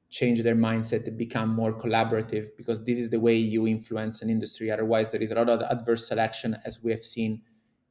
[0.10, 4.30] change their mindset to become more collaborative because this is the way you influence an
[4.30, 4.69] industry.
[4.69, 7.41] Otherwise, there is a lot of adverse selection, as we have seen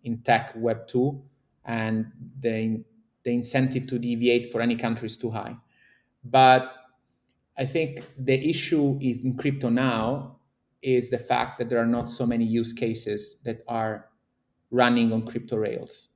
[0.05, 1.19] in tech Web 2,
[1.65, 2.85] and the,
[3.23, 5.57] the incentive to deviate for any country is too high.
[6.25, 6.75] But
[7.57, 10.37] I think the issue is in crypto now
[10.83, 14.11] is the fact that there are not so many use cases that are
[14.71, 16.09] running on crypto rails.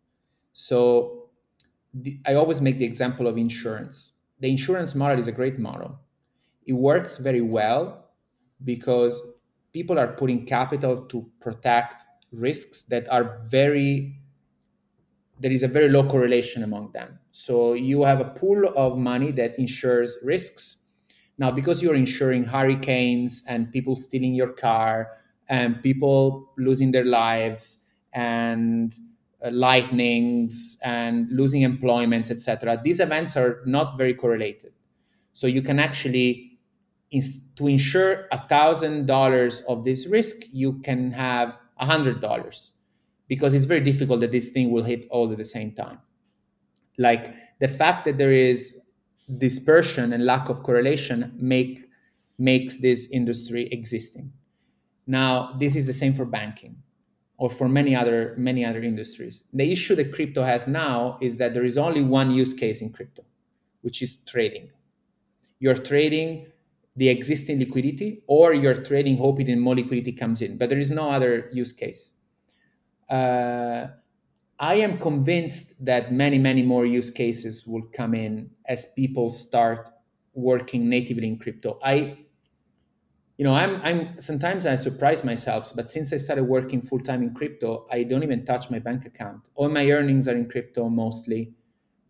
[0.59, 1.29] So
[1.93, 4.13] the, I always make the example of insurance.
[4.41, 5.99] The insurance model is a great model.
[6.65, 8.07] It works very well
[8.65, 9.21] because
[9.75, 14.19] people are putting capital to protect risks that are very
[15.39, 17.19] there is a very low correlation among them.
[17.33, 20.79] So you have a pool of money that insures risks.
[21.37, 25.19] Now, because you're insuring hurricanes and people stealing your car
[25.51, 28.97] and people losing their lives and
[29.45, 32.81] uh, lightnings and losing employments, etc.
[32.83, 34.73] These events are not very correlated.
[35.33, 36.59] So you can actually,
[37.57, 42.73] to insure a thousand dollars of this risk, you can have a hundred dollars
[43.29, 45.99] because it's very difficult that this thing will hit all at the same time.
[46.99, 48.81] Like the fact that there is
[49.39, 51.85] dispersion and lack of correlation make
[52.39, 54.33] makes this industry existing.
[55.07, 56.77] Now, this is the same for banking
[57.39, 59.45] or for many other many other industries.
[59.53, 62.91] The issue that crypto has now is that there is only one use case in
[62.93, 63.25] crypto,
[63.83, 64.71] which is trading.
[65.59, 66.47] You're trading
[66.97, 70.91] the existing liquidity, or you're trading hoping that more liquidity comes in, but there is
[70.91, 72.13] no other use case.
[73.11, 73.89] Uh,
[74.59, 79.91] I am convinced that many, many more use cases will come in as people start
[80.33, 81.79] working natively in crypto.
[81.85, 82.19] I,
[83.39, 87.23] you know, I'm, I'm sometimes I surprise myself, but since I started working full time
[87.23, 89.43] in crypto, I don't even touch my bank account.
[89.57, 91.53] All my earnings are in crypto mostly.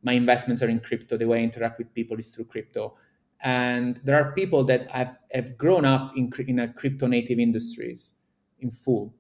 [0.03, 1.17] My investments are in crypto.
[1.17, 2.97] The way I interact with people is through crypto.
[3.43, 8.15] And there are people that have, have grown up in, in a crypto native industries
[8.61, 9.13] in full.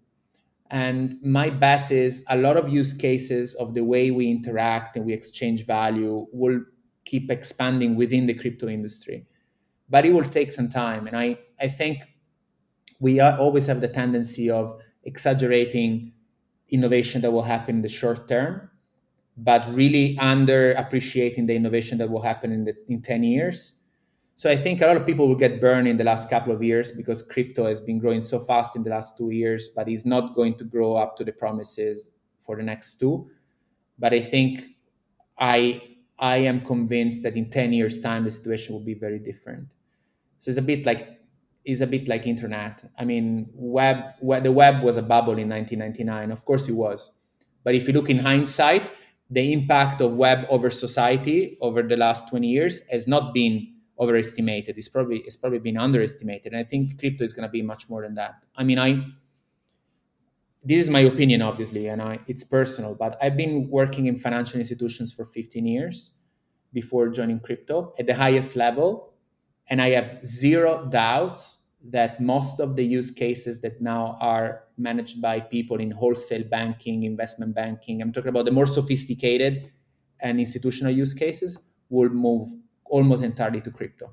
[0.70, 5.04] And my bet is a lot of use cases of the way we interact and
[5.04, 6.60] we exchange value will
[7.04, 9.26] keep expanding within the crypto industry.
[9.88, 11.06] But it will take some time.
[11.06, 12.02] And I, I think
[12.98, 16.12] we always have the tendency of exaggerating
[16.70, 18.68] innovation that will happen in the short term,
[19.36, 23.76] but really under appreciating the innovation that will happen in, the, in 10 years
[24.38, 26.62] so I think a lot of people will get burned in the last couple of
[26.62, 30.04] years because crypto has been growing so fast in the last two years, but is
[30.04, 33.30] not going to grow up to the promises for the next two.
[33.98, 34.76] But I think
[35.38, 35.80] I
[36.18, 39.68] I am convinced that in 10 years' time the situation will be very different.
[40.46, 41.18] So it's a bit like
[41.64, 42.88] is a bit like internet.
[42.96, 46.30] I mean, web, web the web was a bubble in 1999.
[46.30, 47.10] Of course it was.
[47.64, 48.92] But if you look in hindsight,
[49.28, 54.78] the impact of web over society over the last 20 years has not been overestimated.
[54.78, 56.52] It's probably it's probably been underestimated.
[56.52, 58.34] And I think crypto is going to be much more than that.
[58.54, 59.04] I mean, I
[60.62, 64.60] this is my opinion, obviously, and I it's personal, but I've been working in financial
[64.60, 66.12] institutions for 15 years
[66.72, 69.12] before joining crypto at the highest level,
[69.68, 71.56] and I have zero doubts
[71.90, 77.04] that most of the use cases that now are managed by people in wholesale banking,
[77.04, 79.70] investment banking, I'm talking about the more sophisticated
[80.20, 82.48] and institutional use cases, will move
[82.86, 84.12] almost entirely to crypto.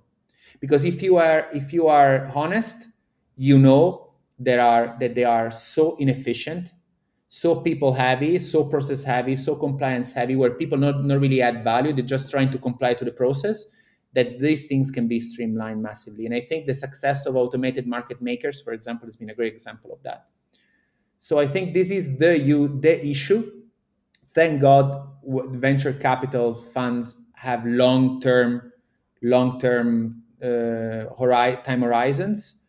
[0.59, 2.87] Because if you are if you are honest
[3.35, 6.71] you know there are that they are so inefficient
[7.27, 11.63] so people heavy so process heavy so compliance heavy where people not, not really add
[11.63, 13.65] value they're just trying to comply to the process
[14.13, 16.25] that these things can be streamlined massively.
[16.25, 19.53] And i think the success of automated market makers for example has been a great
[19.53, 20.27] example of that.
[21.19, 23.41] So i think this is the you the issue.
[24.35, 25.07] Thank god
[25.67, 28.71] venture capital funds have long term
[29.21, 31.05] long term uh,
[31.65, 32.59] time horizons.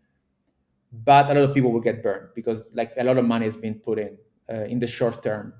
[0.92, 3.56] But a lot of people will get burned because like a lot of money has
[3.56, 4.16] been put in
[4.48, 5.54] uh, in the short term.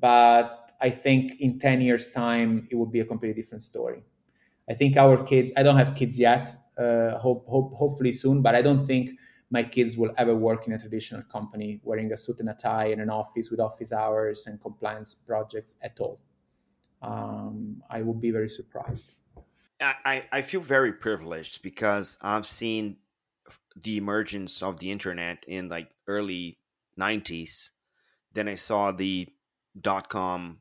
[0.00, 4.00] But i think in 10 years time it will be a completely different story
[4.68, 8.54] i think our kids i don't have kids yet uh, hope, hope hopefully soon but
[8.54, 9.10] i don't think
[9.50, 12.86] my kids will ever work in a traditional company wearing a suit and a tie
[12.86, 16.20] in an office with office hours and compliance projects at all
[17.02, 19.12] um, I would be very surprised.
[19.80, 22.96] I, I feel very privileged because I've seen
[23.76, 26.58] the emergence of the internet in like early
[26.98, 27.70] 90s.
[28.32, 29.28] Then I saw the
[29.80, 30.58] dot com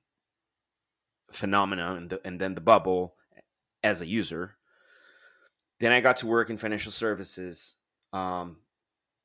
[1.31, 3.15] phenomena and, the, and then the bubble
[3.83, 4.55] as a user.
[5.79, 7.75] Then I got to work in financial services.
[8.13, 8.57] Um,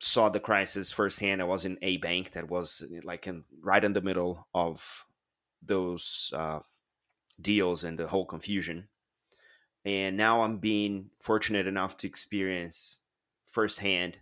[0.01, 1.41] saw the crisis firsthand.
[1.41, 5.05] I was in a bank that was like in, right in the middle of
[5.65, 6.61] those uh,
[7.41, 8.89] deals and the whole confusion.
[9.85, 13.01] And now I'm being fortunate enough to experience
[13.51, 14.19] firsthand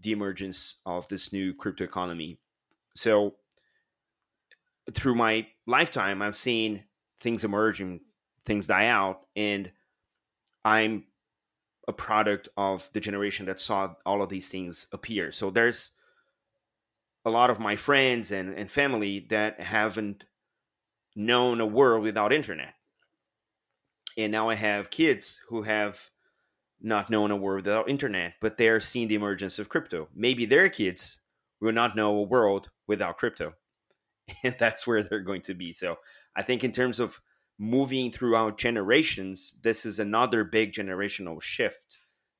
[0.00, 2.38] the emergence of this new crypto economy.
[2.94, 3.34] So
[4.92, 6.84] through my lifetime, I've seen
[7.20, 8.00] things emerge and
[8.46, 9.70] things die out, and
[10.64, 11.04] I'm
[11.88, 15.30] a product of the generation that saw all of these things appear.
[15.30, 15.92] So there's
[17.24, 20.24] a lot of my friends and, and family that haven't
[21.14, 22.74] known a world without internet.
[24.18, 26.00] And now I have kids who have
[26.80, 30.08] not known a world without internet, but they're seeing the emergence of crypto.
[30.14, 31.18] Maybe their kids
[31.60, 33.54] will not know a world without crypto.
[34.42, 35.72] And that's where they're going to be.
[35.72, 35.98] So
[36.34, 37.20] I think in terms of
[37.58, 41.98] moving throughout generations, this is another big generational shift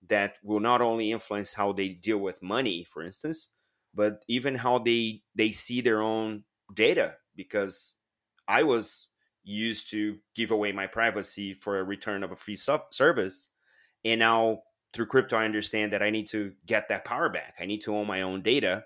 [0.08, 3.48] that will not only influence how they deal with money, for instance,
[3.94, 7.94] but even how they they see their own data because
[8.46, 9.08] I was
[9.42, 13.48] used to give away my privacy for a return of a free sub- service.
[14.04, 14.62] And now
[14.92, 17.54] through crypto, I understand that I need to get that power back.
[17.60, 18.84] I need to own my own data.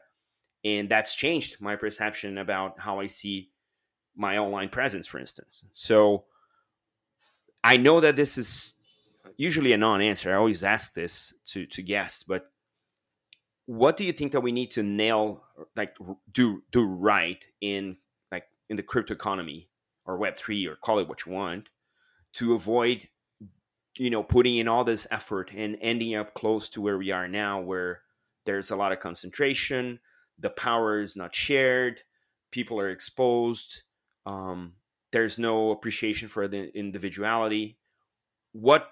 [0.64, 3.50] And that's changed my perception about how I see
[4.16, 5.64] my online presence, for instance.
[5.72, 6.24] So
[7.62, 8.74] I know that this is
[9.36, 10.32] usually a non answer.
[10.32, 12.50] I always ask this to, to guests, but
[13.66, 15.44] what do you think that we need to nail,
[15.76, 15.94] like
[16.32, 17.96] do do right in
[18.32, 19.68] like in the crypto economy
[20.04, 21.68] or web3 or call it what you want
[22.32, 23.08] to avoid
[23.96, 27.28] you know putting in all this effort and ending up close to where we are
[27.28, 28.00] now where
[28.46, 30.00] there's a lot of concentration
[30.38, 32.00] the power is not shared
[32.50, 33.82] people are exposed
[34.26, 34.74] um,
[35.12, 37.78] there's no appreciation for the individuality.
[38.52, 38.90] What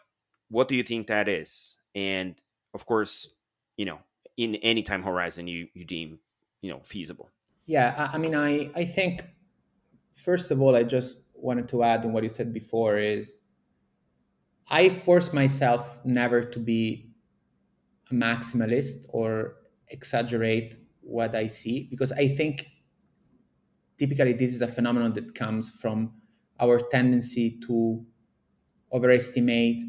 [0.50, 1.76] what do you think that is?
[1.94, 2.36] And
[2.74, 3.28] of course
[3.76, 3.98] you know
[4.36, 6.18] in any time horizon you you deem
[6.60, 7.30] you know feasible.
[7.66, 9.24] Yeah i, I mean i i think
[10.14, 13.40] first of all i just wanted to add on what you said before is
[14.70, 17.10] i force myself never to be
[18.10, 19.56] a maximalist or
[19.88, 22.66] exaggerate what i see because i think
[23.98, 26.12] typically this is a phenomenon that comes from
[26.60, 28.04] our tendency to
[28.92, 29.80] overestimate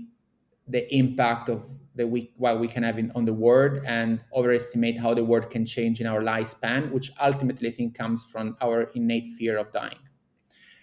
[0.68, 4.98] the impact of the we, what we can have in, on the world and overestimate
[4.98, 8.84] how the world can change in our lifespan, which ultimately I think comes from our
[8.96, 9.98] innate fear of dying.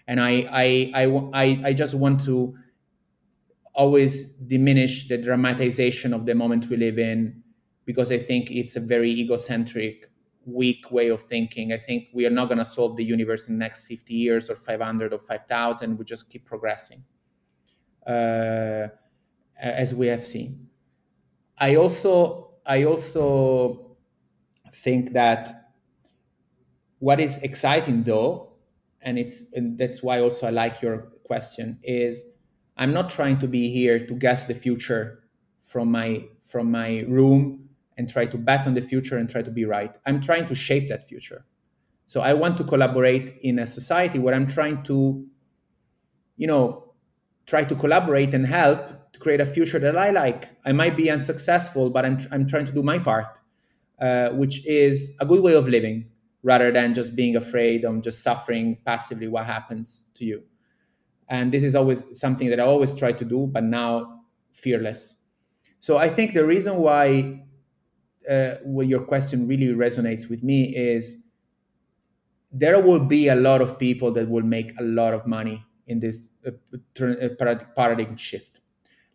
[0.07, 2.55] And I, I, I, I, I just want to
[3.73, 7.43] always diminish the dramatization of the moment we live in
[7.85, 10.09] because I think it's a very egocentric
[10.47, 11.73] weak way of thinking.
[11.73, 14.49] I think we are not going to solve the universe in the next 50 years
[14.49, 15.97] or 500 or 5,000.
[15.97, 17.03] We just keep progressing,
[18.07, 18.87] uh,
[19.59, 20.67] as we have seen.
[21.59, 23.97] I also, I also
[24.73, 25.71] think that
[26.99, 28.53] what is exciting, though,
[29.01, 32.23] and it's and that's why also I like your question is
[32.77, 35.23] I'm not trying to be here to guess the future
[35.63, 37.66] from my from my room
[37.97, 39.95] and try to bet on the future and try to be right.
[40.05, 41.45] I'm trying to shape that future.
[42.05, 45.25] So I want to collaborate in a society where I'm trying to,
[46.37, 46.93] you know,
[47.45, 50.49] try to collaborate and help to create a future that I like.
[50.65, 53.25] I might be unsuccessful, but I'm, I'm trying to do my part,
[53.99, 56.09] uh, which is a good way of living
[56.43, 60.43] rather than just being afraid of just suffering passively what happens to you.
[61.27, 64.21] And this is always something that I always try to do, but now
[64.53, 65.17] fearless.
[65.79, 67.46] So I think the reason why
[68.29, 71.17] uh, your question really resonates with me is
[72.51, 75.99] there will be a lot of people that will make a lot of money in
[75.99, 76.51] this uh,
[77.03, 78.61] uh paradigm shift,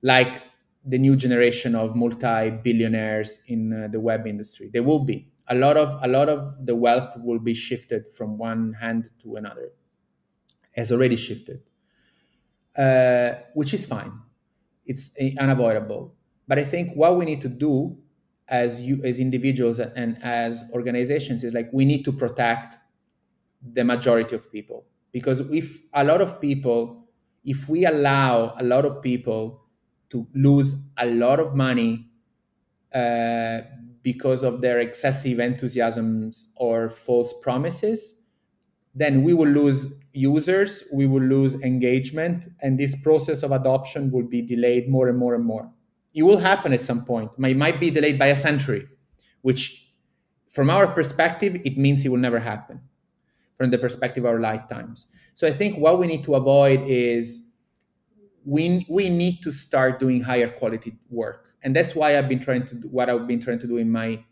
[0.03, 0.43] like
[0.85, 4.71] the new generation of multi-billionaires in uh, the web industry.
[4.73, 8.39] There will be a lot of a lot of the wealth will be shifted from
[8.39, 9.71] one hand to another,
[10.75, 11.61] has already shifted,
[12.77, 14.13] uh, which is fine.
[14.87, 16.15] It's uh, unavoidable.
[16.49, 17.97] But I think what we need to do
[18.53, 22.77] as you as individuals and as organizations is like we need to protect
[23.63, 24.87] the majority of people.
[25.13, 27.09] Because if a lot of people
[27.45, 29.67] if we allow a lot of people
[30.11, 32.09] to lose a lot of money
[32.95, 33.63] uh,
[34.03, 38.15] because of their excessive enthusiasms or false promises
[38.95, 44.25] then we will lose users we will lose engagement and this process of adoption will
[44.29, 45.73] be delayed more and more and more
[46.15, 47.31] it will happen at some point.
[47.39, 48.87] It might be delayed by a century,
[49.41, 49.93] which,
[50.51, 52.81] from our perspective, it means it will never happen
[53.57, 55.07] from the perspective of our lifetimes.
[55.35, 57.43] So I think what we need to avoid is
[58.45, 61.55] we, we need to start doing higher quality work.
[61.63, 63.91] And that's why I've been trying to do what I've been trying to do in
[63.91, 64.25] my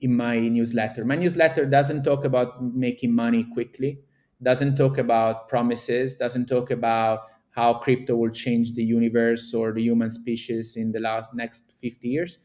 [0.00, 1.04] in my newsletter.
[1.04, 4.00] My newsletter doesn't talk about making money quickly,
[4.40, 7.22] doesn't talk about promises, doesn't talk about
[7.58, 12.08] how crypto will change the universe or the human species in the last next 50
[12.08, 12.38] years.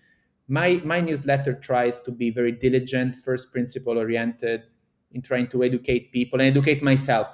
[0.47, 4.63] My, my newsletter tries to be very diligent, first principle oriented
[5.11, 7.27] in trying to educate people and educate myself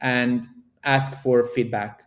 [0.00, 0.48] and
[0.82, 2.02] ask for feedback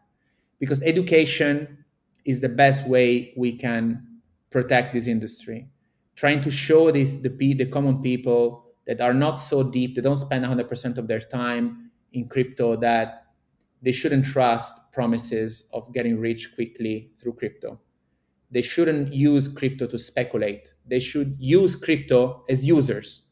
[0.60, 1.86] because education
[2.26, 4.06] is the best way we can
[4.52, 5.70] protect this industry
[6.16, 10.18] trying to show this the, the common people that are not so deep they don't
[10.18, 13.28] spend 100% of their time in crypto that
[13.82, 17.80] they shouldn't trust promises of getting rich quickly through crypto.
[18.50, 20.70] They shouldn't use crypto to speculate.
[20.88, 23.24] They should use crypto as users,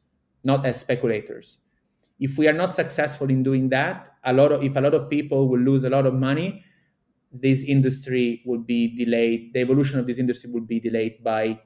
[0.44, 1.60] not as speculators.
[2.20, 5.10] If we are not successful in doing that, a lot of if a lot of
[5.10, 6.64] people will lose a lot of money,
[7.32, 9.54] this industry will be delayed.
[9.54, 11.60] The evolution of this industry will be delayed by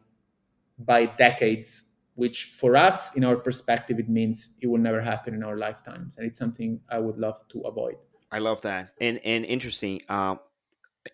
[0.77, 1.83] by decades,
[2.15, 6.17] which for us, in our perspective, it means it will never happen in our lifetimes.
[6.17, 7.97] And it's something I would love to avoid.
[8.31, 8.93] I love that.
[8.99, 10.01] And and interesting.
[10.09, 10.35] Uh,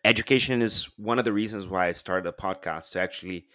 [0.03, 3.45] education is one of the reasons why I started a podcast to actually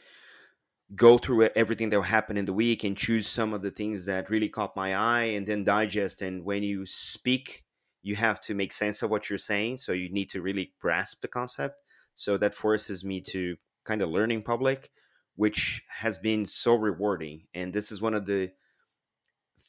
[0.94, 4.30] go through everything that happened in the week and choose some of the things that
[4.30, 6.22] really caught my eye and then digest.
[6.22, 7.64] And when you speak,
[8.02, 9.78] you have to make sense of what you're saying.
[9.78, 11.76] So you need to really grasp the concept.
[12.14, 14.90] So that forces me to kind of learn in public,
[15.36, 17.42] which has been so rewarding.
[17.54, 18.50] And this is one of the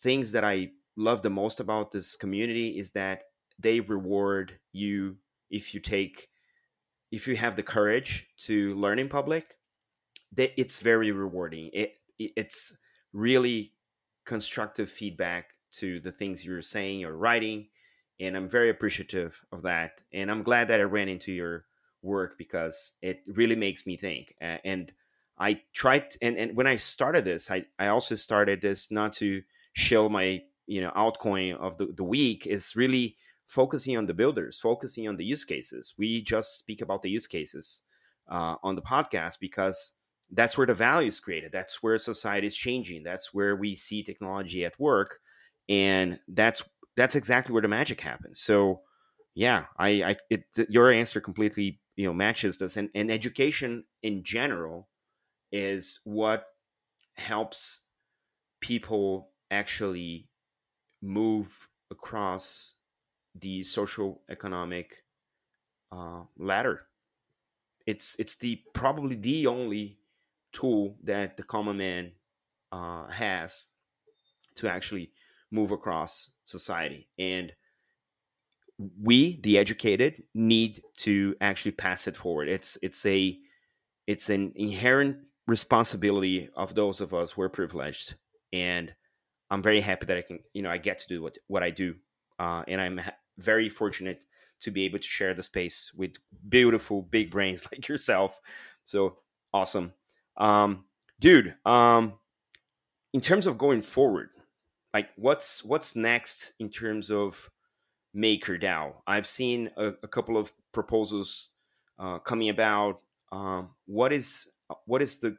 [0.02, 3.24] things that I love the most about this community is that
[3.60, 5.18] they reward you
[5.50, 6.30] if you take
[7.12, 9.56] if you have the courage to learn in public
[10.32, 12.78] that it's very rewarding it it's
[13.14, 13.74] really
[14.26, 17.68] constructive feedback to the things you're saying or writing
[18.20, 19.92] and I'm very appreciative of that.
[20.14, 21.66] And I'm glad that I ran into your
[22.02, 24.36] work because it really makes me think.
[24.42, 24.92] And
[25.38, 29.42] I tried, and, and when I started this, I, I also started this not to
[29.74, 33.16] show my you know altcoin of the, the week is really
[33.50, 35.96] focusing on the builders, focusing on the use cases.
[35.98, 37.82] We just speak about the use cases
[38.32, 39.94] uh, on the podcast because
[40.32, 41.52] that's where the value is created.
[41.52, 43.04] That's where society is changing.
[43.04, 45.18] That's where we see technology at work,
[45.68, 46.64] and that's
[46.96, 48.40] that's exactly where the magic happens.
[48.40, 48.82] So,
[49.34, 54.24] yeah, I, I it, your answer completely you know matches this, and, and education in
[54.24, 54.90] general
[55.52, 56.46] is what
[57.16, 57.86] helps
[58.62, 60.30] people actually
[61.02, 62.76] move across
[63.40, 65.04] the social economic
[65.92, 66.82] uh, ladder.
[67.86, 69.98] It's it's the probably the only
[70.52, 72.12] tool that the common man
[72.72, 73.68] uh, has
[74.56, 75.12] to actually
[75.52, 77.54] move across society, and
[79.02, 82.48] we, the educated, need to actually pass it forward.
[82.48, 83.38] It's it's a
[84.08, 85.18] it's an inherent
[85.48, 88.16] responsibility of those of us who are privileged,
[88.54, 88.94] and
[89.50, 91.72] I'm very happy that I can you know I get to do what what I
[91.72, 91.96] do,
[92.38, 93.02] uh, and I'm
[93.40, 94.26] very fortunate
[94.62, 96.16] to be able to share the space with
[96.48, 98.40] beautiful big brains like yourself.
[98.86, 99.18] So
[99.54, 99.94] awesome.
[100.38, 100.86] Um,
[101.20, 102.14] dude, um,
[103.14, 104.30] in terms of going forward,
[104.94, 107.50] like what's what's next in terms of
[108.16, 108.94] MakerDAO?
[109.06, 111.50] I've seen a, a couple of proposals
[112.00, 113.02] uh, coming about.
[113.32, 114.48] Um, what is
[114.86, 115.38] what is the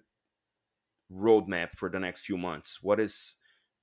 [1.12, 2.78] roadmap for the next few months?
[2.82, 3.36] What is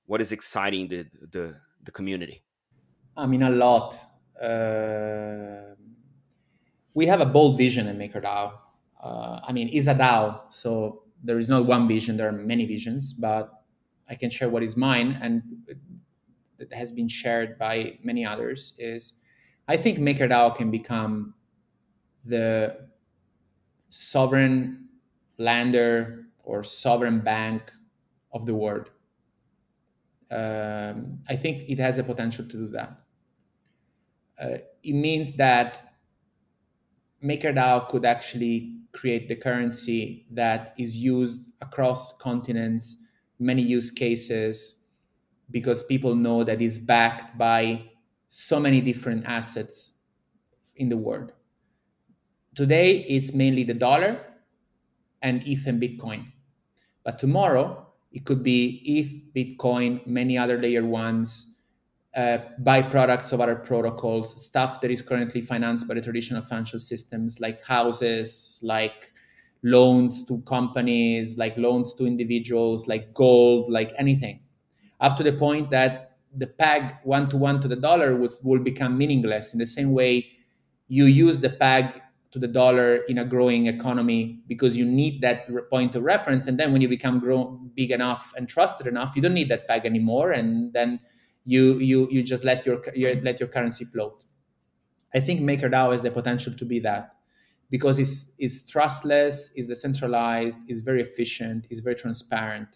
[0.06, 2.42] what is exciting the the, the community?
[3.16, 3.98] I mean, a lot.
[4.40, 5.74] Uh,
[6.94, 8.52] we have a bold vision in MakerDAO.
[9.02, 12.16] Uh, I mean, it's a DAO, so there is not one vision.
[12.16, 13.62] There are many visions, but
[14.08, 15.42] I can share what is mine and
[16.58, 18.74] that has been shared by many others.
[18.78, 19.14] Is
[19.68, 21.34] I think MakerDAO can become
[22.24, 22.88] the
[23.90, 24.88] sovereign
[25.38, 27.70] lender or sovereign bank
[28.32, 28.90] of the world.
[30.30, 32.98] Um, I think it has the potential to do that
[34.42, 35.94] uh, it means that
[37.22, 42.96] MakerDAO could actually create the currency that is used across continents,
[43.38, 44.76] many use cases,
[45.50, 47.82] because people know that it's backed by
[48.30, 49.92] so many different assets
[50.76, 51.32] in the world.
[52.54, 54.20] Today, it's mainly the dollar
[55.22, 56.26] and ETH and Bitcoin.
[57.04, 61.46] But tomorrow, it could be ETH, Bitcoin, many other layer ones,
[62.16, 67.40] uh, byproducts of other protocols, stuff that is currently financed by the traditional financial systems,
[67.40, 69.12] like houses, like
[69.62, 74.40] loans to companies, like loans to individuals, like gold, like anything,
[75.00, 78.58] up to the point that the peg one to one to the dollar was, will
[78.58, 80.26] become meaningless in the same way
[80.88, 82.00] you use the peg
[82.30, 86.46] to the dollar in a growing economy because you need that point of reference.
[86.46, 89.66] And then when you become grow, big enough and trusted enough you don't need that
[89.68, 90.32] peg anymore.
[90.32, 91.00] And then
[91.48, 94.26] you you you just let your you let your currency float.
[95.14, 97.16] I think MakerDAO has the potential to be that
[97.70, 102.68] because it's it's trustless, is decentralized, is very efficient, is very transparent,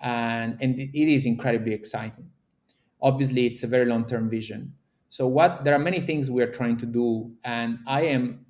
[0.00, 2.30] and and it is incredibly exciting.
[3.02, 4.72] Obviously, it's a very long term vision.
[5.08, 8.46] So what there are many things we are trying to do, and I am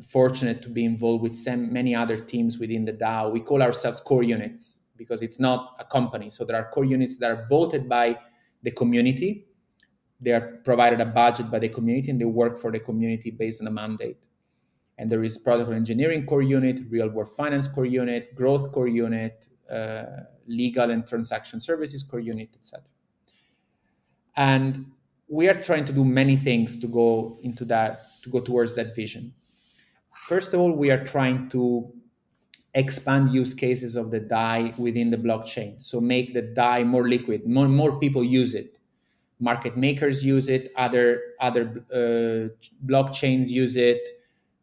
[0.00, 3.32] fortunate to be involved with some, many other teams within the DAO.
[3.32, 6.30] We call ourselves core units because it's not a company.
[6.30, 8.16] So there are core units that are voted by
[8.62, 9.46] the community.
[10.20, 13.60] They are provided a budget by the community and they work for the community based
[13.60, 14.18] on a mandate.
[14.98, 19.46] And there is product engineering core unit, real world finance core unit, growth core unit,
[19.70, 20.04] uh,
[20.46, 22.84] legal and transaction services core unit, etc.
[24.36, 24.86] And
[25.28, 28.94] we are trying to do many things to go into that, to go towards that
[28.94, 29.32] vision.
[30.12, 31.92] First of all, we are trying to
[32.74, 35.80] expand use cases of the DAI within the blockchain.
[35.80, 38.78] So make the DAI more liquid, more, more people use it.
[39.40, 44.00] Market makers use it, other, other uh, blockchains use it,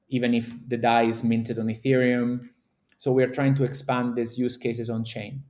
[0.09, 2.49] even if the DAI is minted on Ethereum.
[2.99, 5.43] So we are trying to expand these use cases on chain.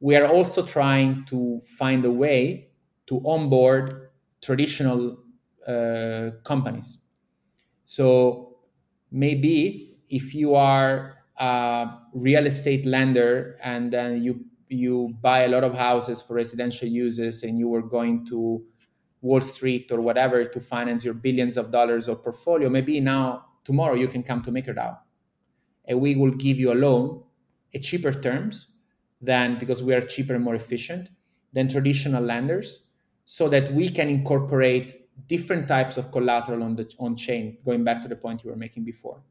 [0.00, 2.68] We are also trying to find a way
[3.06, 4.10] to onboard
[4.42, 5.18] traditional
[5.66, 6.98] uh, companies.
[7.84, 8.56] So
[9.10, 15.62] maybe if you are a real estate lender and then you you buy a lot
[15.62, 18.64] of houses for residential uses and you were going to
[19.20, 23.94] Wall Street or whatever to finance your billions of dollars of portfolio, maybe now tomorrow
[23.94, 24.98] you can come to MakerDAO
[25.86, 27.22] and we will give you a loan
[27.74, 28.68] at cheaper terms
[29.20, 31.08] than because we are cheaper and more efficient
[31.52, 32.88] than traditional lenders
[33.24, 34.94] so that we can incorporate
[35.26, 37.56] different types of collateral on the on chain.
[37.64, 39.22] Going back to the point you were making before.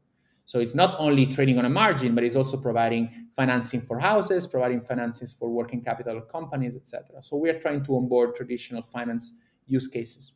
[0.46, 4.46] So it's not only trading on a margin, but it's also providing financing for houses,
[4.46, 7.22] providing financings for working capital companies, etc.
[7.22, 9.32] So we are trying to onboard traditional finance
[9.66, 10.32] use cases,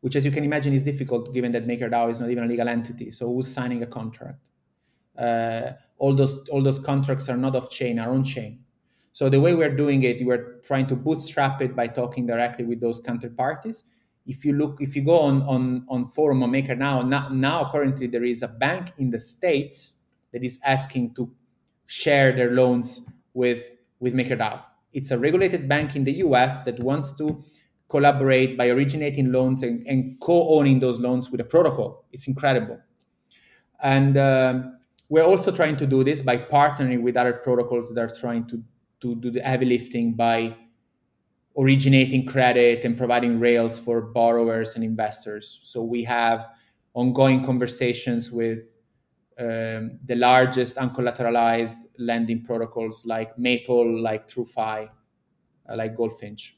[0.00, 2.68] which, as you can imagine, is difficult given that MakerDAO is not even a legal
[2.68, 3.10] entity.
[3.10, 4.38] So who's signing a contract?
[5.18, 8.60] Uh, all those all those contracts are not off chain, are on chain.
[9.12, 12.80] So the way we're doing it, we're trying to bootstrap it by talking directly with
[12.80, 13.84] those counterparties
[14.26, 18.06] if you look if you go on on on forum or MakerDAO, now now currently
[18.06, 19.94] there is a bank in the states
[20.32, 21.30] that is asking to
[21.86, 23.70] share their loans with
[24.00, 24.62] with MakerDAO.
[24.92, 27.42] It's a regulated bank in the US that wants to
[27.88, 32.04] collaborate by originating loans and, and co-owning those loans with a protocol.
[32.12, 32.80] It's incredible.
[33.82, 38.14] And um, we're also trying to do this by partnering with other protocols that are
[38.14, 38.62] trying to,
[39.02, 40.56] to do the heavy lifting by
[41.58, 45.60] originating credit and providing rails for borrowers and investors.
[45.62, 46.48] So we have
[46.94, 48.78] ongoing conversations with
[49.38, 54.88] um, the largest uncollateralized lending protocols like Maple, like TrueFi,
[55.68, 56.56] uh, like Goldfinch.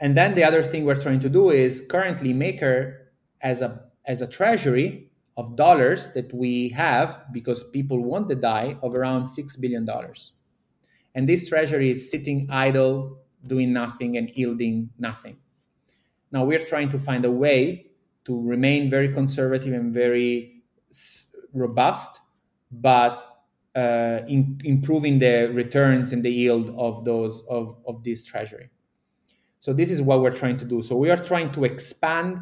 [0.00, 3.12] And then the other thing we're trying to do is currently Maker
[3.42, 8.76] as a as a treasury of dollars that we have because people want the DAI
[8.82, 10.32] of around six billion dollars.
[11.14, 15.36] And this treasury is sitting idle doing nothing and yielding nothing.
[16.32, 17.86] Now we're trying to find a way
[18.24, 20.62] to remain very conservative and very
[21.52, 22.20] robust,
[22.72, 23.22] but
[23.76, 28.70] uh, in, improving the returns and the yield of those of, of this treasury.
[29.60, 30.80] So this is what we're trying to do.
[30.80, 32.38] So we are trying to expand.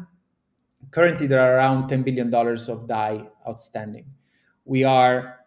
[0.91, 4.05] Currently, there are around $10 billion of DAI outstanding.
[4.65, 5.39] We are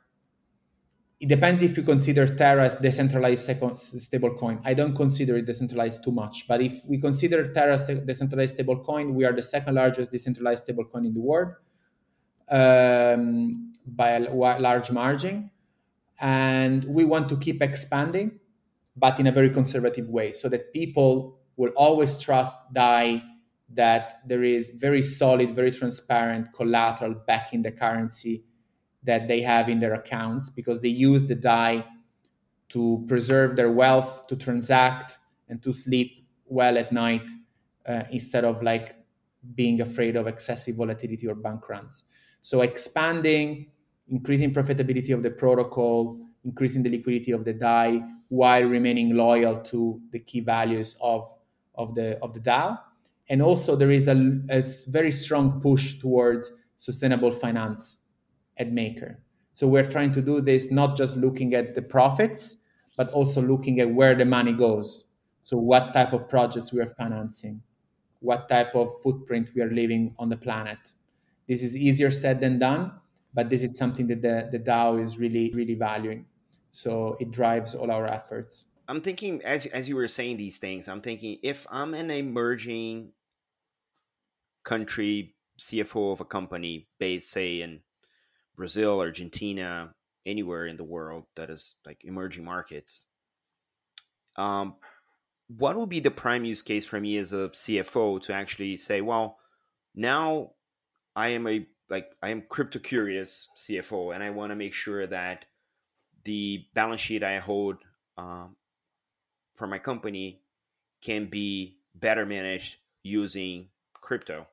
[1.20, 4.60] it depends if you consider Terra as decentralized stable coin.
[4.64, 8.84] I don't consider it decentralized too much, but if we consider Terra as decentralized stable
[8.84, 11.54] coin, we are the second largest decentralized stable coin in the world
[12.50, 15.50] um, by a large margin.
[16.20, 18.38] And we want to keep expanding,
[18.96, 23.22] but in a very conservative way, so that people will always trust DAI
[23.74, 28.44] that there is very solid, very transparent collateral backing the currency
[29.08, 31.82] that they have in their accounts because they use the DAI
[32.68, 35.16] to preserve their wealth, to transact,
[35.48, 37.26] and to sleep well at night
[37.88, 38.96] uh, instead of like
[39.54, 42.04] being afraid of excessive volatility or bank runs.
[42.42, 43.70] So expanding,
[44.08, 50.02] increasing profitability of the protocol, increasing the liquidity of the DAI while remaining loyal to
[50.10, 51.34] the key values of,
[51.76, 52.78] of the of the DAO.
[53.30, 57.97] And also there is a, a very strong push towards sustainable finance
[58.58, 59.20] at Maker.
[59.54, 62.56] So we're trying to do this not just looking at the profits,
[62.96, 65.06] but also looking at where the money goes.
[65.42, 67.62] So what type of projects we are financing,
[68.20, 70.78] what type of footprint we are leaving on the planet.
[71.48, 72.92] This is easier said than done,
[73.34, 76.26] but this is something that the, the DAO is really, really valuing.
[76.70, 78.66] So it drives all our efforts.
[78.88, 83.12] I'm thinking as as you were saying these things, I'm thinking if I'm an emerging
[84.64, 87.80] country CFO of a company based, say, in
[88.58, 89.94] Brazil, Argentina,
[90.26, 93.04] anywhere in the world that is like emerging markets.
[94.36, 94.74] Um,
[95.46, 99.00] what would be the prime use case for me as a CFO to actually say,
[99.00, 99.38] well,
[99.94, 100.50] now
[101.16, 105.06] I am a like I am crypto curious CFO, and I want to make sure
[105.06, 105.46] that
[106.24, 107.76] the balance sheet I hold
[108.18, 108.56] um,
[109.54, 110.42] for my company
[111.00, 114.46] can be better managed using crypto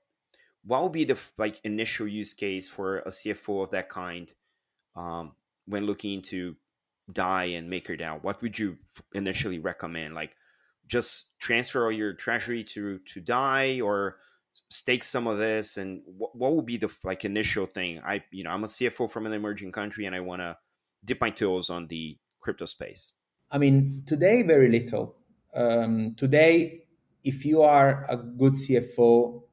[0.66, 4.32] what would be the like initial use case for a CFO of that kind
[4.95, 5.34] um,
[5.66, 6.55] when looking into
[7.11, 8.24] DAI and MakerDAO?
[8.24, 8.78] What would you
[9.13, 10.16] initially recommend?
[10.16, 10.36] Like
[10.88, 14.18] just transfer all your treasury to to DAI or
[14.70, 18.43] stake some of this and what, what would be the like initial thing i you
[18.43, 20.57] know i'm a cfo from an emerging country and i want to
[21.03, 23.13] dip my toes on the crypto space
[23.51, 25.16] i mean today very little
[25.55, 26.84] um, today
[27.24, 29.43] if you are a good cfo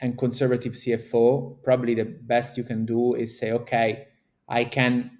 [0.00, 4.06] and conservative CFO, probably the best you can do is say, okay,
[4.48, 5.10] I can.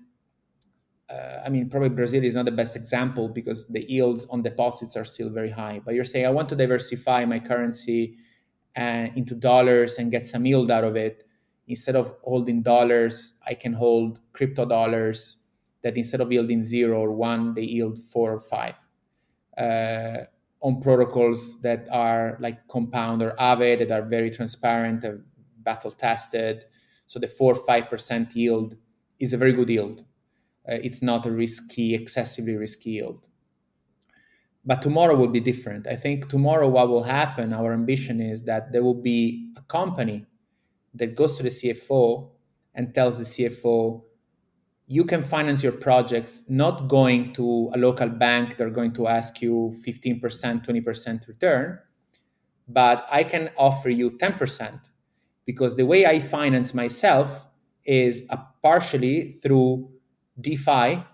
[1.08, 4.96] Uh, I mean, probably Brazil is not the best example because the yields on deposits
[4.96, 5.80] are still very high.
[5.84, 8.16] But you're saying, I want to diversify my currency
[8.76, 11.26] uh, into dollars and get some yield out of it.
[11.66, 15.38] Instead of holding dollars, I can hold crypto dollars
[15.82, 18.74] that instead of yielding zero or one, they yield four or five.
[19.58, 20.26] Uh,
[20.62, 25.24] on protocols that are like Compound or Aave that are very transparent, and
[25.58, 26.64] battle tested.
[27.06, 28.76] So the four five percent yield
[29.18, 30.04] is a very good yield.
[30.68, 33.26] Uh, it's not a risky, excessively risky yield.
[34.64, 35.86] but tomorrow will be different.
[35.86, 40.26] I think tomorrow what will happen, our ambition is that there will be a company
[40.94, 42.30] that goes to the CFO
[42.74, 44.02] and tells the CFO,
[44.90, 49.40] you can finance your projects not going to a local bank, they're going to ask
[49.40, 51.78] you 15%, 20% return,
[52.66, 54.80] but I can offer you 10%
[55.46, 57.46] because the way I finance myself
[57.84, 59.88] is a partially through
[60.40, 61.04] DeFi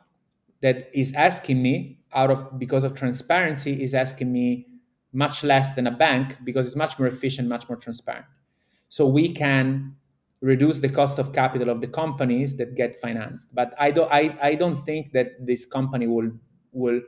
[0.62, 4.68] that is asking me out of because of transparency is asking me
[5.12, 8.24] much less than a bank because it's much more efficient, much more transparent.
[8.88, 9.96] So we can
[10.46, 13.54] reduce the cost of capital of the companies that get financed.
[13.54, 16.30] But I don't I, I don't think that this company will
[16.72, 17.00] will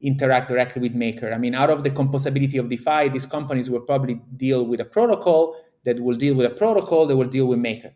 [0.00, 1.32] interact directly with Maker.
[1.32, 4.84] I mean, out of the composability of DeFi, these companies will probably deal with a
[4.84, 7.92] protocol that will deal with a protocol that will deal with Maker.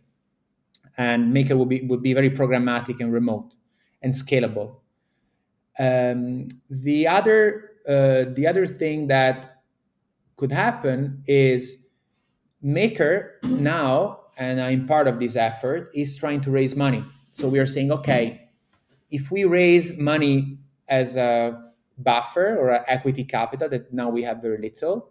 [0.99, 3.55] And Maker will be will be very programmatic and remote
[4.03, 4.81] and scalable.
[5.79, 9.63] Um, the other uh, the other thing that
[10.37, 11.79] could happen is
[12.63, 17.05] Maker now, and I'm part of this effort, is trying to raise money.
[17.31, 18.49] So we are saying, okay,
[19.11, 20.59] if we raise money
[20.89, 25.11] as a buffer or equity capital that now we have very little,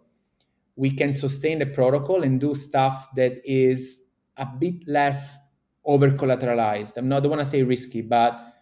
[0.76, 4.00] we can sustain the protocol and do stuff that is
[4.36, 5.36] a bit less
[5.84, 6.96] over collateralized.
[6.96, 8.54] I'm not, want to say risky, but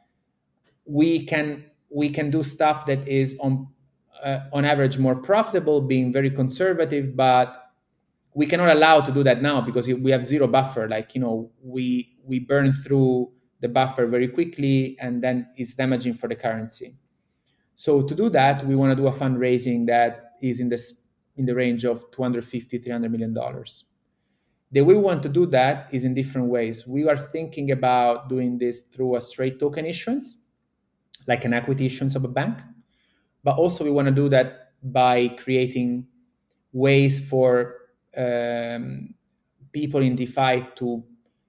[0.84, 3.68] we can we can do stuff that is on
[4.22, 7.61] uh, on average more profitable, being very conservative, but
[8.34, 10.88] we cannot allow to do that now because we have zero buffer.
[10.88, 13.30] Like you know we we burn through
[13.60, 16.96] the buffer very quickly and then it's damaging for the currency.
[17.74, 21.02] So to do that we want to do a fundraising that is in this
[21.36, 23.84] in the range of 250 300 million dollars.
[24.72, 26.86] The way we want to do that is in different ways.
[26.86, 30.38] We are thinking about doing this through a straight token issuance
[31.26, 32.58] like an equity issuance of a bank.
[33.44, 36.06] But also we want to do that by creating
[36.72, 37.81] ways for
[38.16, 39.14] um,
[39.72, 41.02] people in DeFi to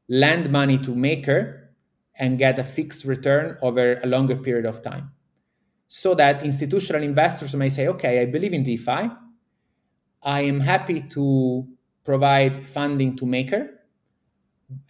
[0.09, 1.71] lend money to Maker
[2.19, 5.11] and get a fixed return over a longer period of time.
[5.87, 9.09] So that institutional investors may say, okay, I believe in DeFi.
[10.23, 11.67] I am happy to
[12.03, 13.79] provide funding to Maker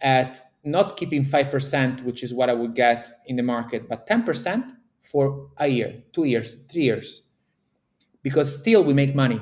[0.00, 4.70] at not keeping 5%, which is what I would get in the market, but 10%
[5.02, 7.22] for a year, two years, three years.
[8.22, 9.40] Because still we make money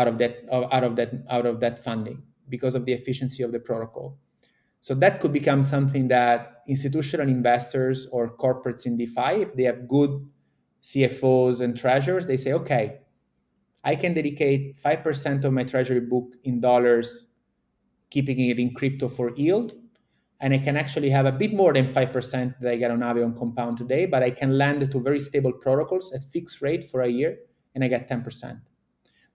[0.00, 3.42] out of that uh, out of that out of that funding because of the efficiency
[3.42, 4.18] of the protocol.
[4.80, 9.86] So that could become something that institutional investors or corporates in DeFi, if they have
[9.86, 10.10] good
[10.82, 13.00] CFOs and treasurers, they say, okay,
[13.84, 17.26] I can dedicate 5% of my treasury book in dollars,
[18.08, 19.74] keeping it in crypto for yield.
[20.40, 23.22] And I can actually have a bit more than 5% that I get on Aave
[23.22, 27.02] and Compound today, but I can lend to very stable protocols at fixed rate for
[27.02, 27.36] a year
[27.74, 28.60] and I get 10%.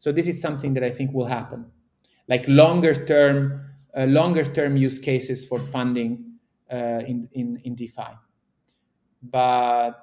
[0.05, 1.65] So this is something that I think will happen,
[2.27, 3.65] like longer term,
[3.97, 6.37] uh, longer term use cases for funding
[6.71, 8.13] uh, in, in in DeFi.
[9.23, 9.93] But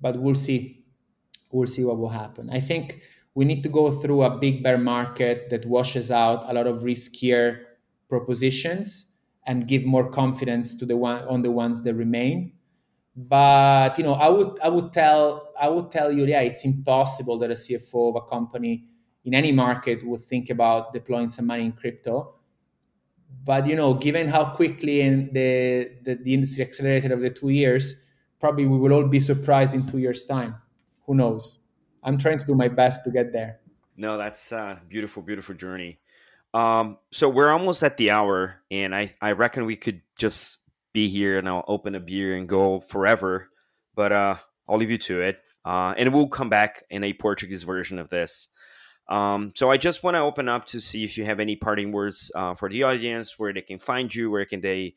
[0.00, 0.84] but we'll see,
[1.50, 2.50] we'll see what will happen.
[2.50, 3.02] I think
[3.34, 6.84] we need to go through a big bear market that washes out a lot of
[6.84, 7.64] riskier
[8.08, 9.06] propositions
[9.48, 12.52] and give more confidence to the one on the ones that remain
[13.14, 17.38] but you know i would i would tell i would tell you yeah it's impossible
[17.38, 18.86] that a cfo of a company
[19.24, 22.34] in any market would think about deploying some money in crypto.
[23.44, 27.48] But you know, given how quickly in the, the, the industry accelerated over the two
[27.48, 28.04] years,
[28.40, 30.56] probably we will all be surprised in two years' time.
[31.06, 31.60] Who knows?
[32.02, 33.60] I'm trying to do my best to get there.
[33.96, 35.98] No, that's a beautiful, beautiful journey.
[36.54, 40.58] Um, so we're almost at the hour, and I, I reckon we could just
[40.92, 43.48] be here and I'll open a beer and go forever.
[43.94, 44.36] But uh,
[44.68, 45.38] I'll leave you to it.
[45.64, 48.48] Uh, and we'll come back in a Portuguese version of this.
[49.08, 51.92] Um, so I just want to open up to see if you have any parting
[51.92, 54.94] words uh, for the audience, where they can find you, where can they,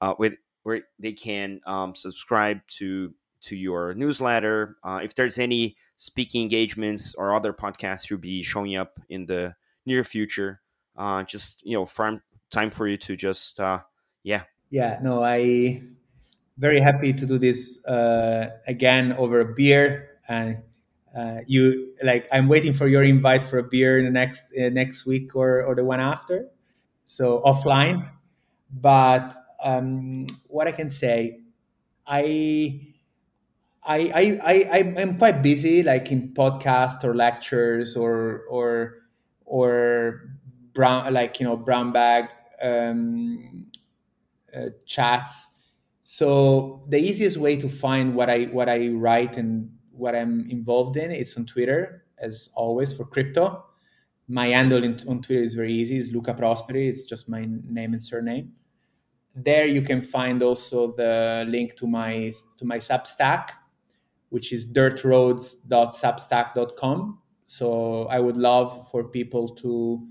[0.00, 4.76] uh, with where they can um, subscribe to to your newsletter.
[4.82, 9.54] Uh, if there's any speaking engagements or other podcasts you'll be showing up in the
[9.86, 10.60] near future,
[10.96, 13.80] uh, just you know, farm time for you to just uh,
[14.22, 14.42] yeah.
[14.70, 15.82] Yeah, no, I
[16.58, 20.58] very happy to do this uh, again over a beer and
[21.16, 24.68] uh, you like i'm waiting for your invite for a beer in the next uh,
[24.68, 26.48] next week or, or the one after
[27.06, 28.08] so offline
[28.80, 31.40] but um, what i can say
[32.06, 32.92] i
[33.86, 38.96] I, I, I, I'm quite busy, like in podcasts or lectures or, or,
[39.44, 40.22] or
[40.72, 42.28] brown, like, you know, brown bag
[42.60, 43.66] um,
[44.56, 45.48] uh, chats.
[46.02, 50.96] So the easiest way to find what I, what I write and what I'm involved
[50.96, 51.10] in.
[51.10, 52.04] It's on Twitter.
[52.18, 53.64] as always for crypto.
[54.28, 55.98] My handle in, on Twitter is very easy.
[55.98, 56.88] It's Luca Prosperi.
[56.88, 58.52] It's just my name and surname.
[59.34, 63.50] There you can find also the link to my to my Substack,
[64.30, 67.18] which is dirtroads.substack.com.
[67.44, 70.08] So I would love for people to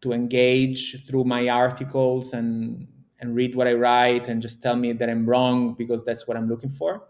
[0.00, 2.86] to engage through my articles and
[3.20, 6.36] and read what I write and just tell me that I'm wrong because that's what
[6.36, 7.08] I'm looking for.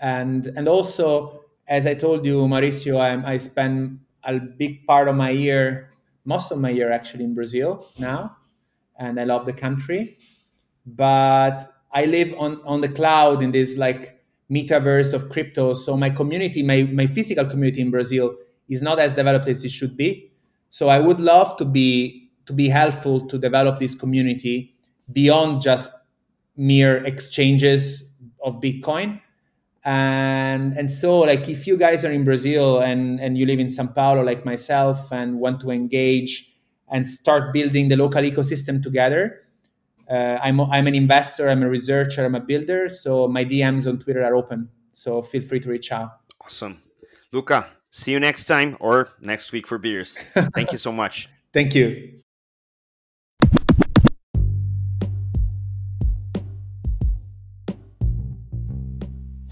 [0.00, 5.16] And and also, as I told you, Mauricio, I, I spend a big part of
[5.16, 5.90] my year,
[6.24, 8.36] most of my year actually in Brazil now,
[8.98, 10.18] and I love the country.
[10.86, 14.20] But I live on on the cloud in this like
[14.50, 15.74] metaverse of crypto.
[15.74, 18.34] So my community, my my physical community in Brazil,
[18.68, 20.32] is not as developed as it should be.
[20.70, 24.74] So I would love to be to be helpful to develop this community
[25.12, 25.90] beyond just
[26.56, 28.12] mere exchanges
[28.44, 29.20] of Bitcoin.
[29.84, 33.70] And and so like if you guys are in Brazil and, and you live in
[33.70, 36.52] Sao Paulo like myself and want to engage
[36.88, 39.42] and start building the local ecosystem together,
[40.10, 42.88] uh, I'm, I'm an investor, I'm a researcher, I'm a builder.
[42.88, 44.68] So my DMs on Twitter are open.
[44.92, 46.10] So feel free to reach out.
[46.40, 46.82] Awesome.
[47.32, 50.18] Luca, see you next time or next week for beers.
[50.54, 51.28] Thank you so much.
[51.52, 52.20] Thank you.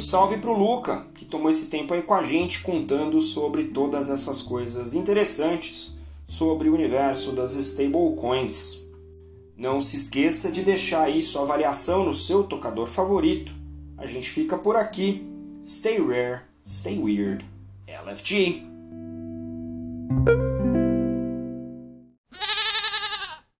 [0.00, 4.42] salve pro Luca, que tomou esse tempo aí com a gente contando sobre todas essas
[4.42, 5.96] coisas interessantes
[6.28, 8.86] sobre o universo das stablecoins.
[9.56, 13.52] Não se esqueça de deixar aí sua avaliação no seu tocador favorito.
[13.96, 15.26] A gente fica por aqui.
[15.64, 17.44] Stay rare, stay weird.
[17.86, 18.62] LFG.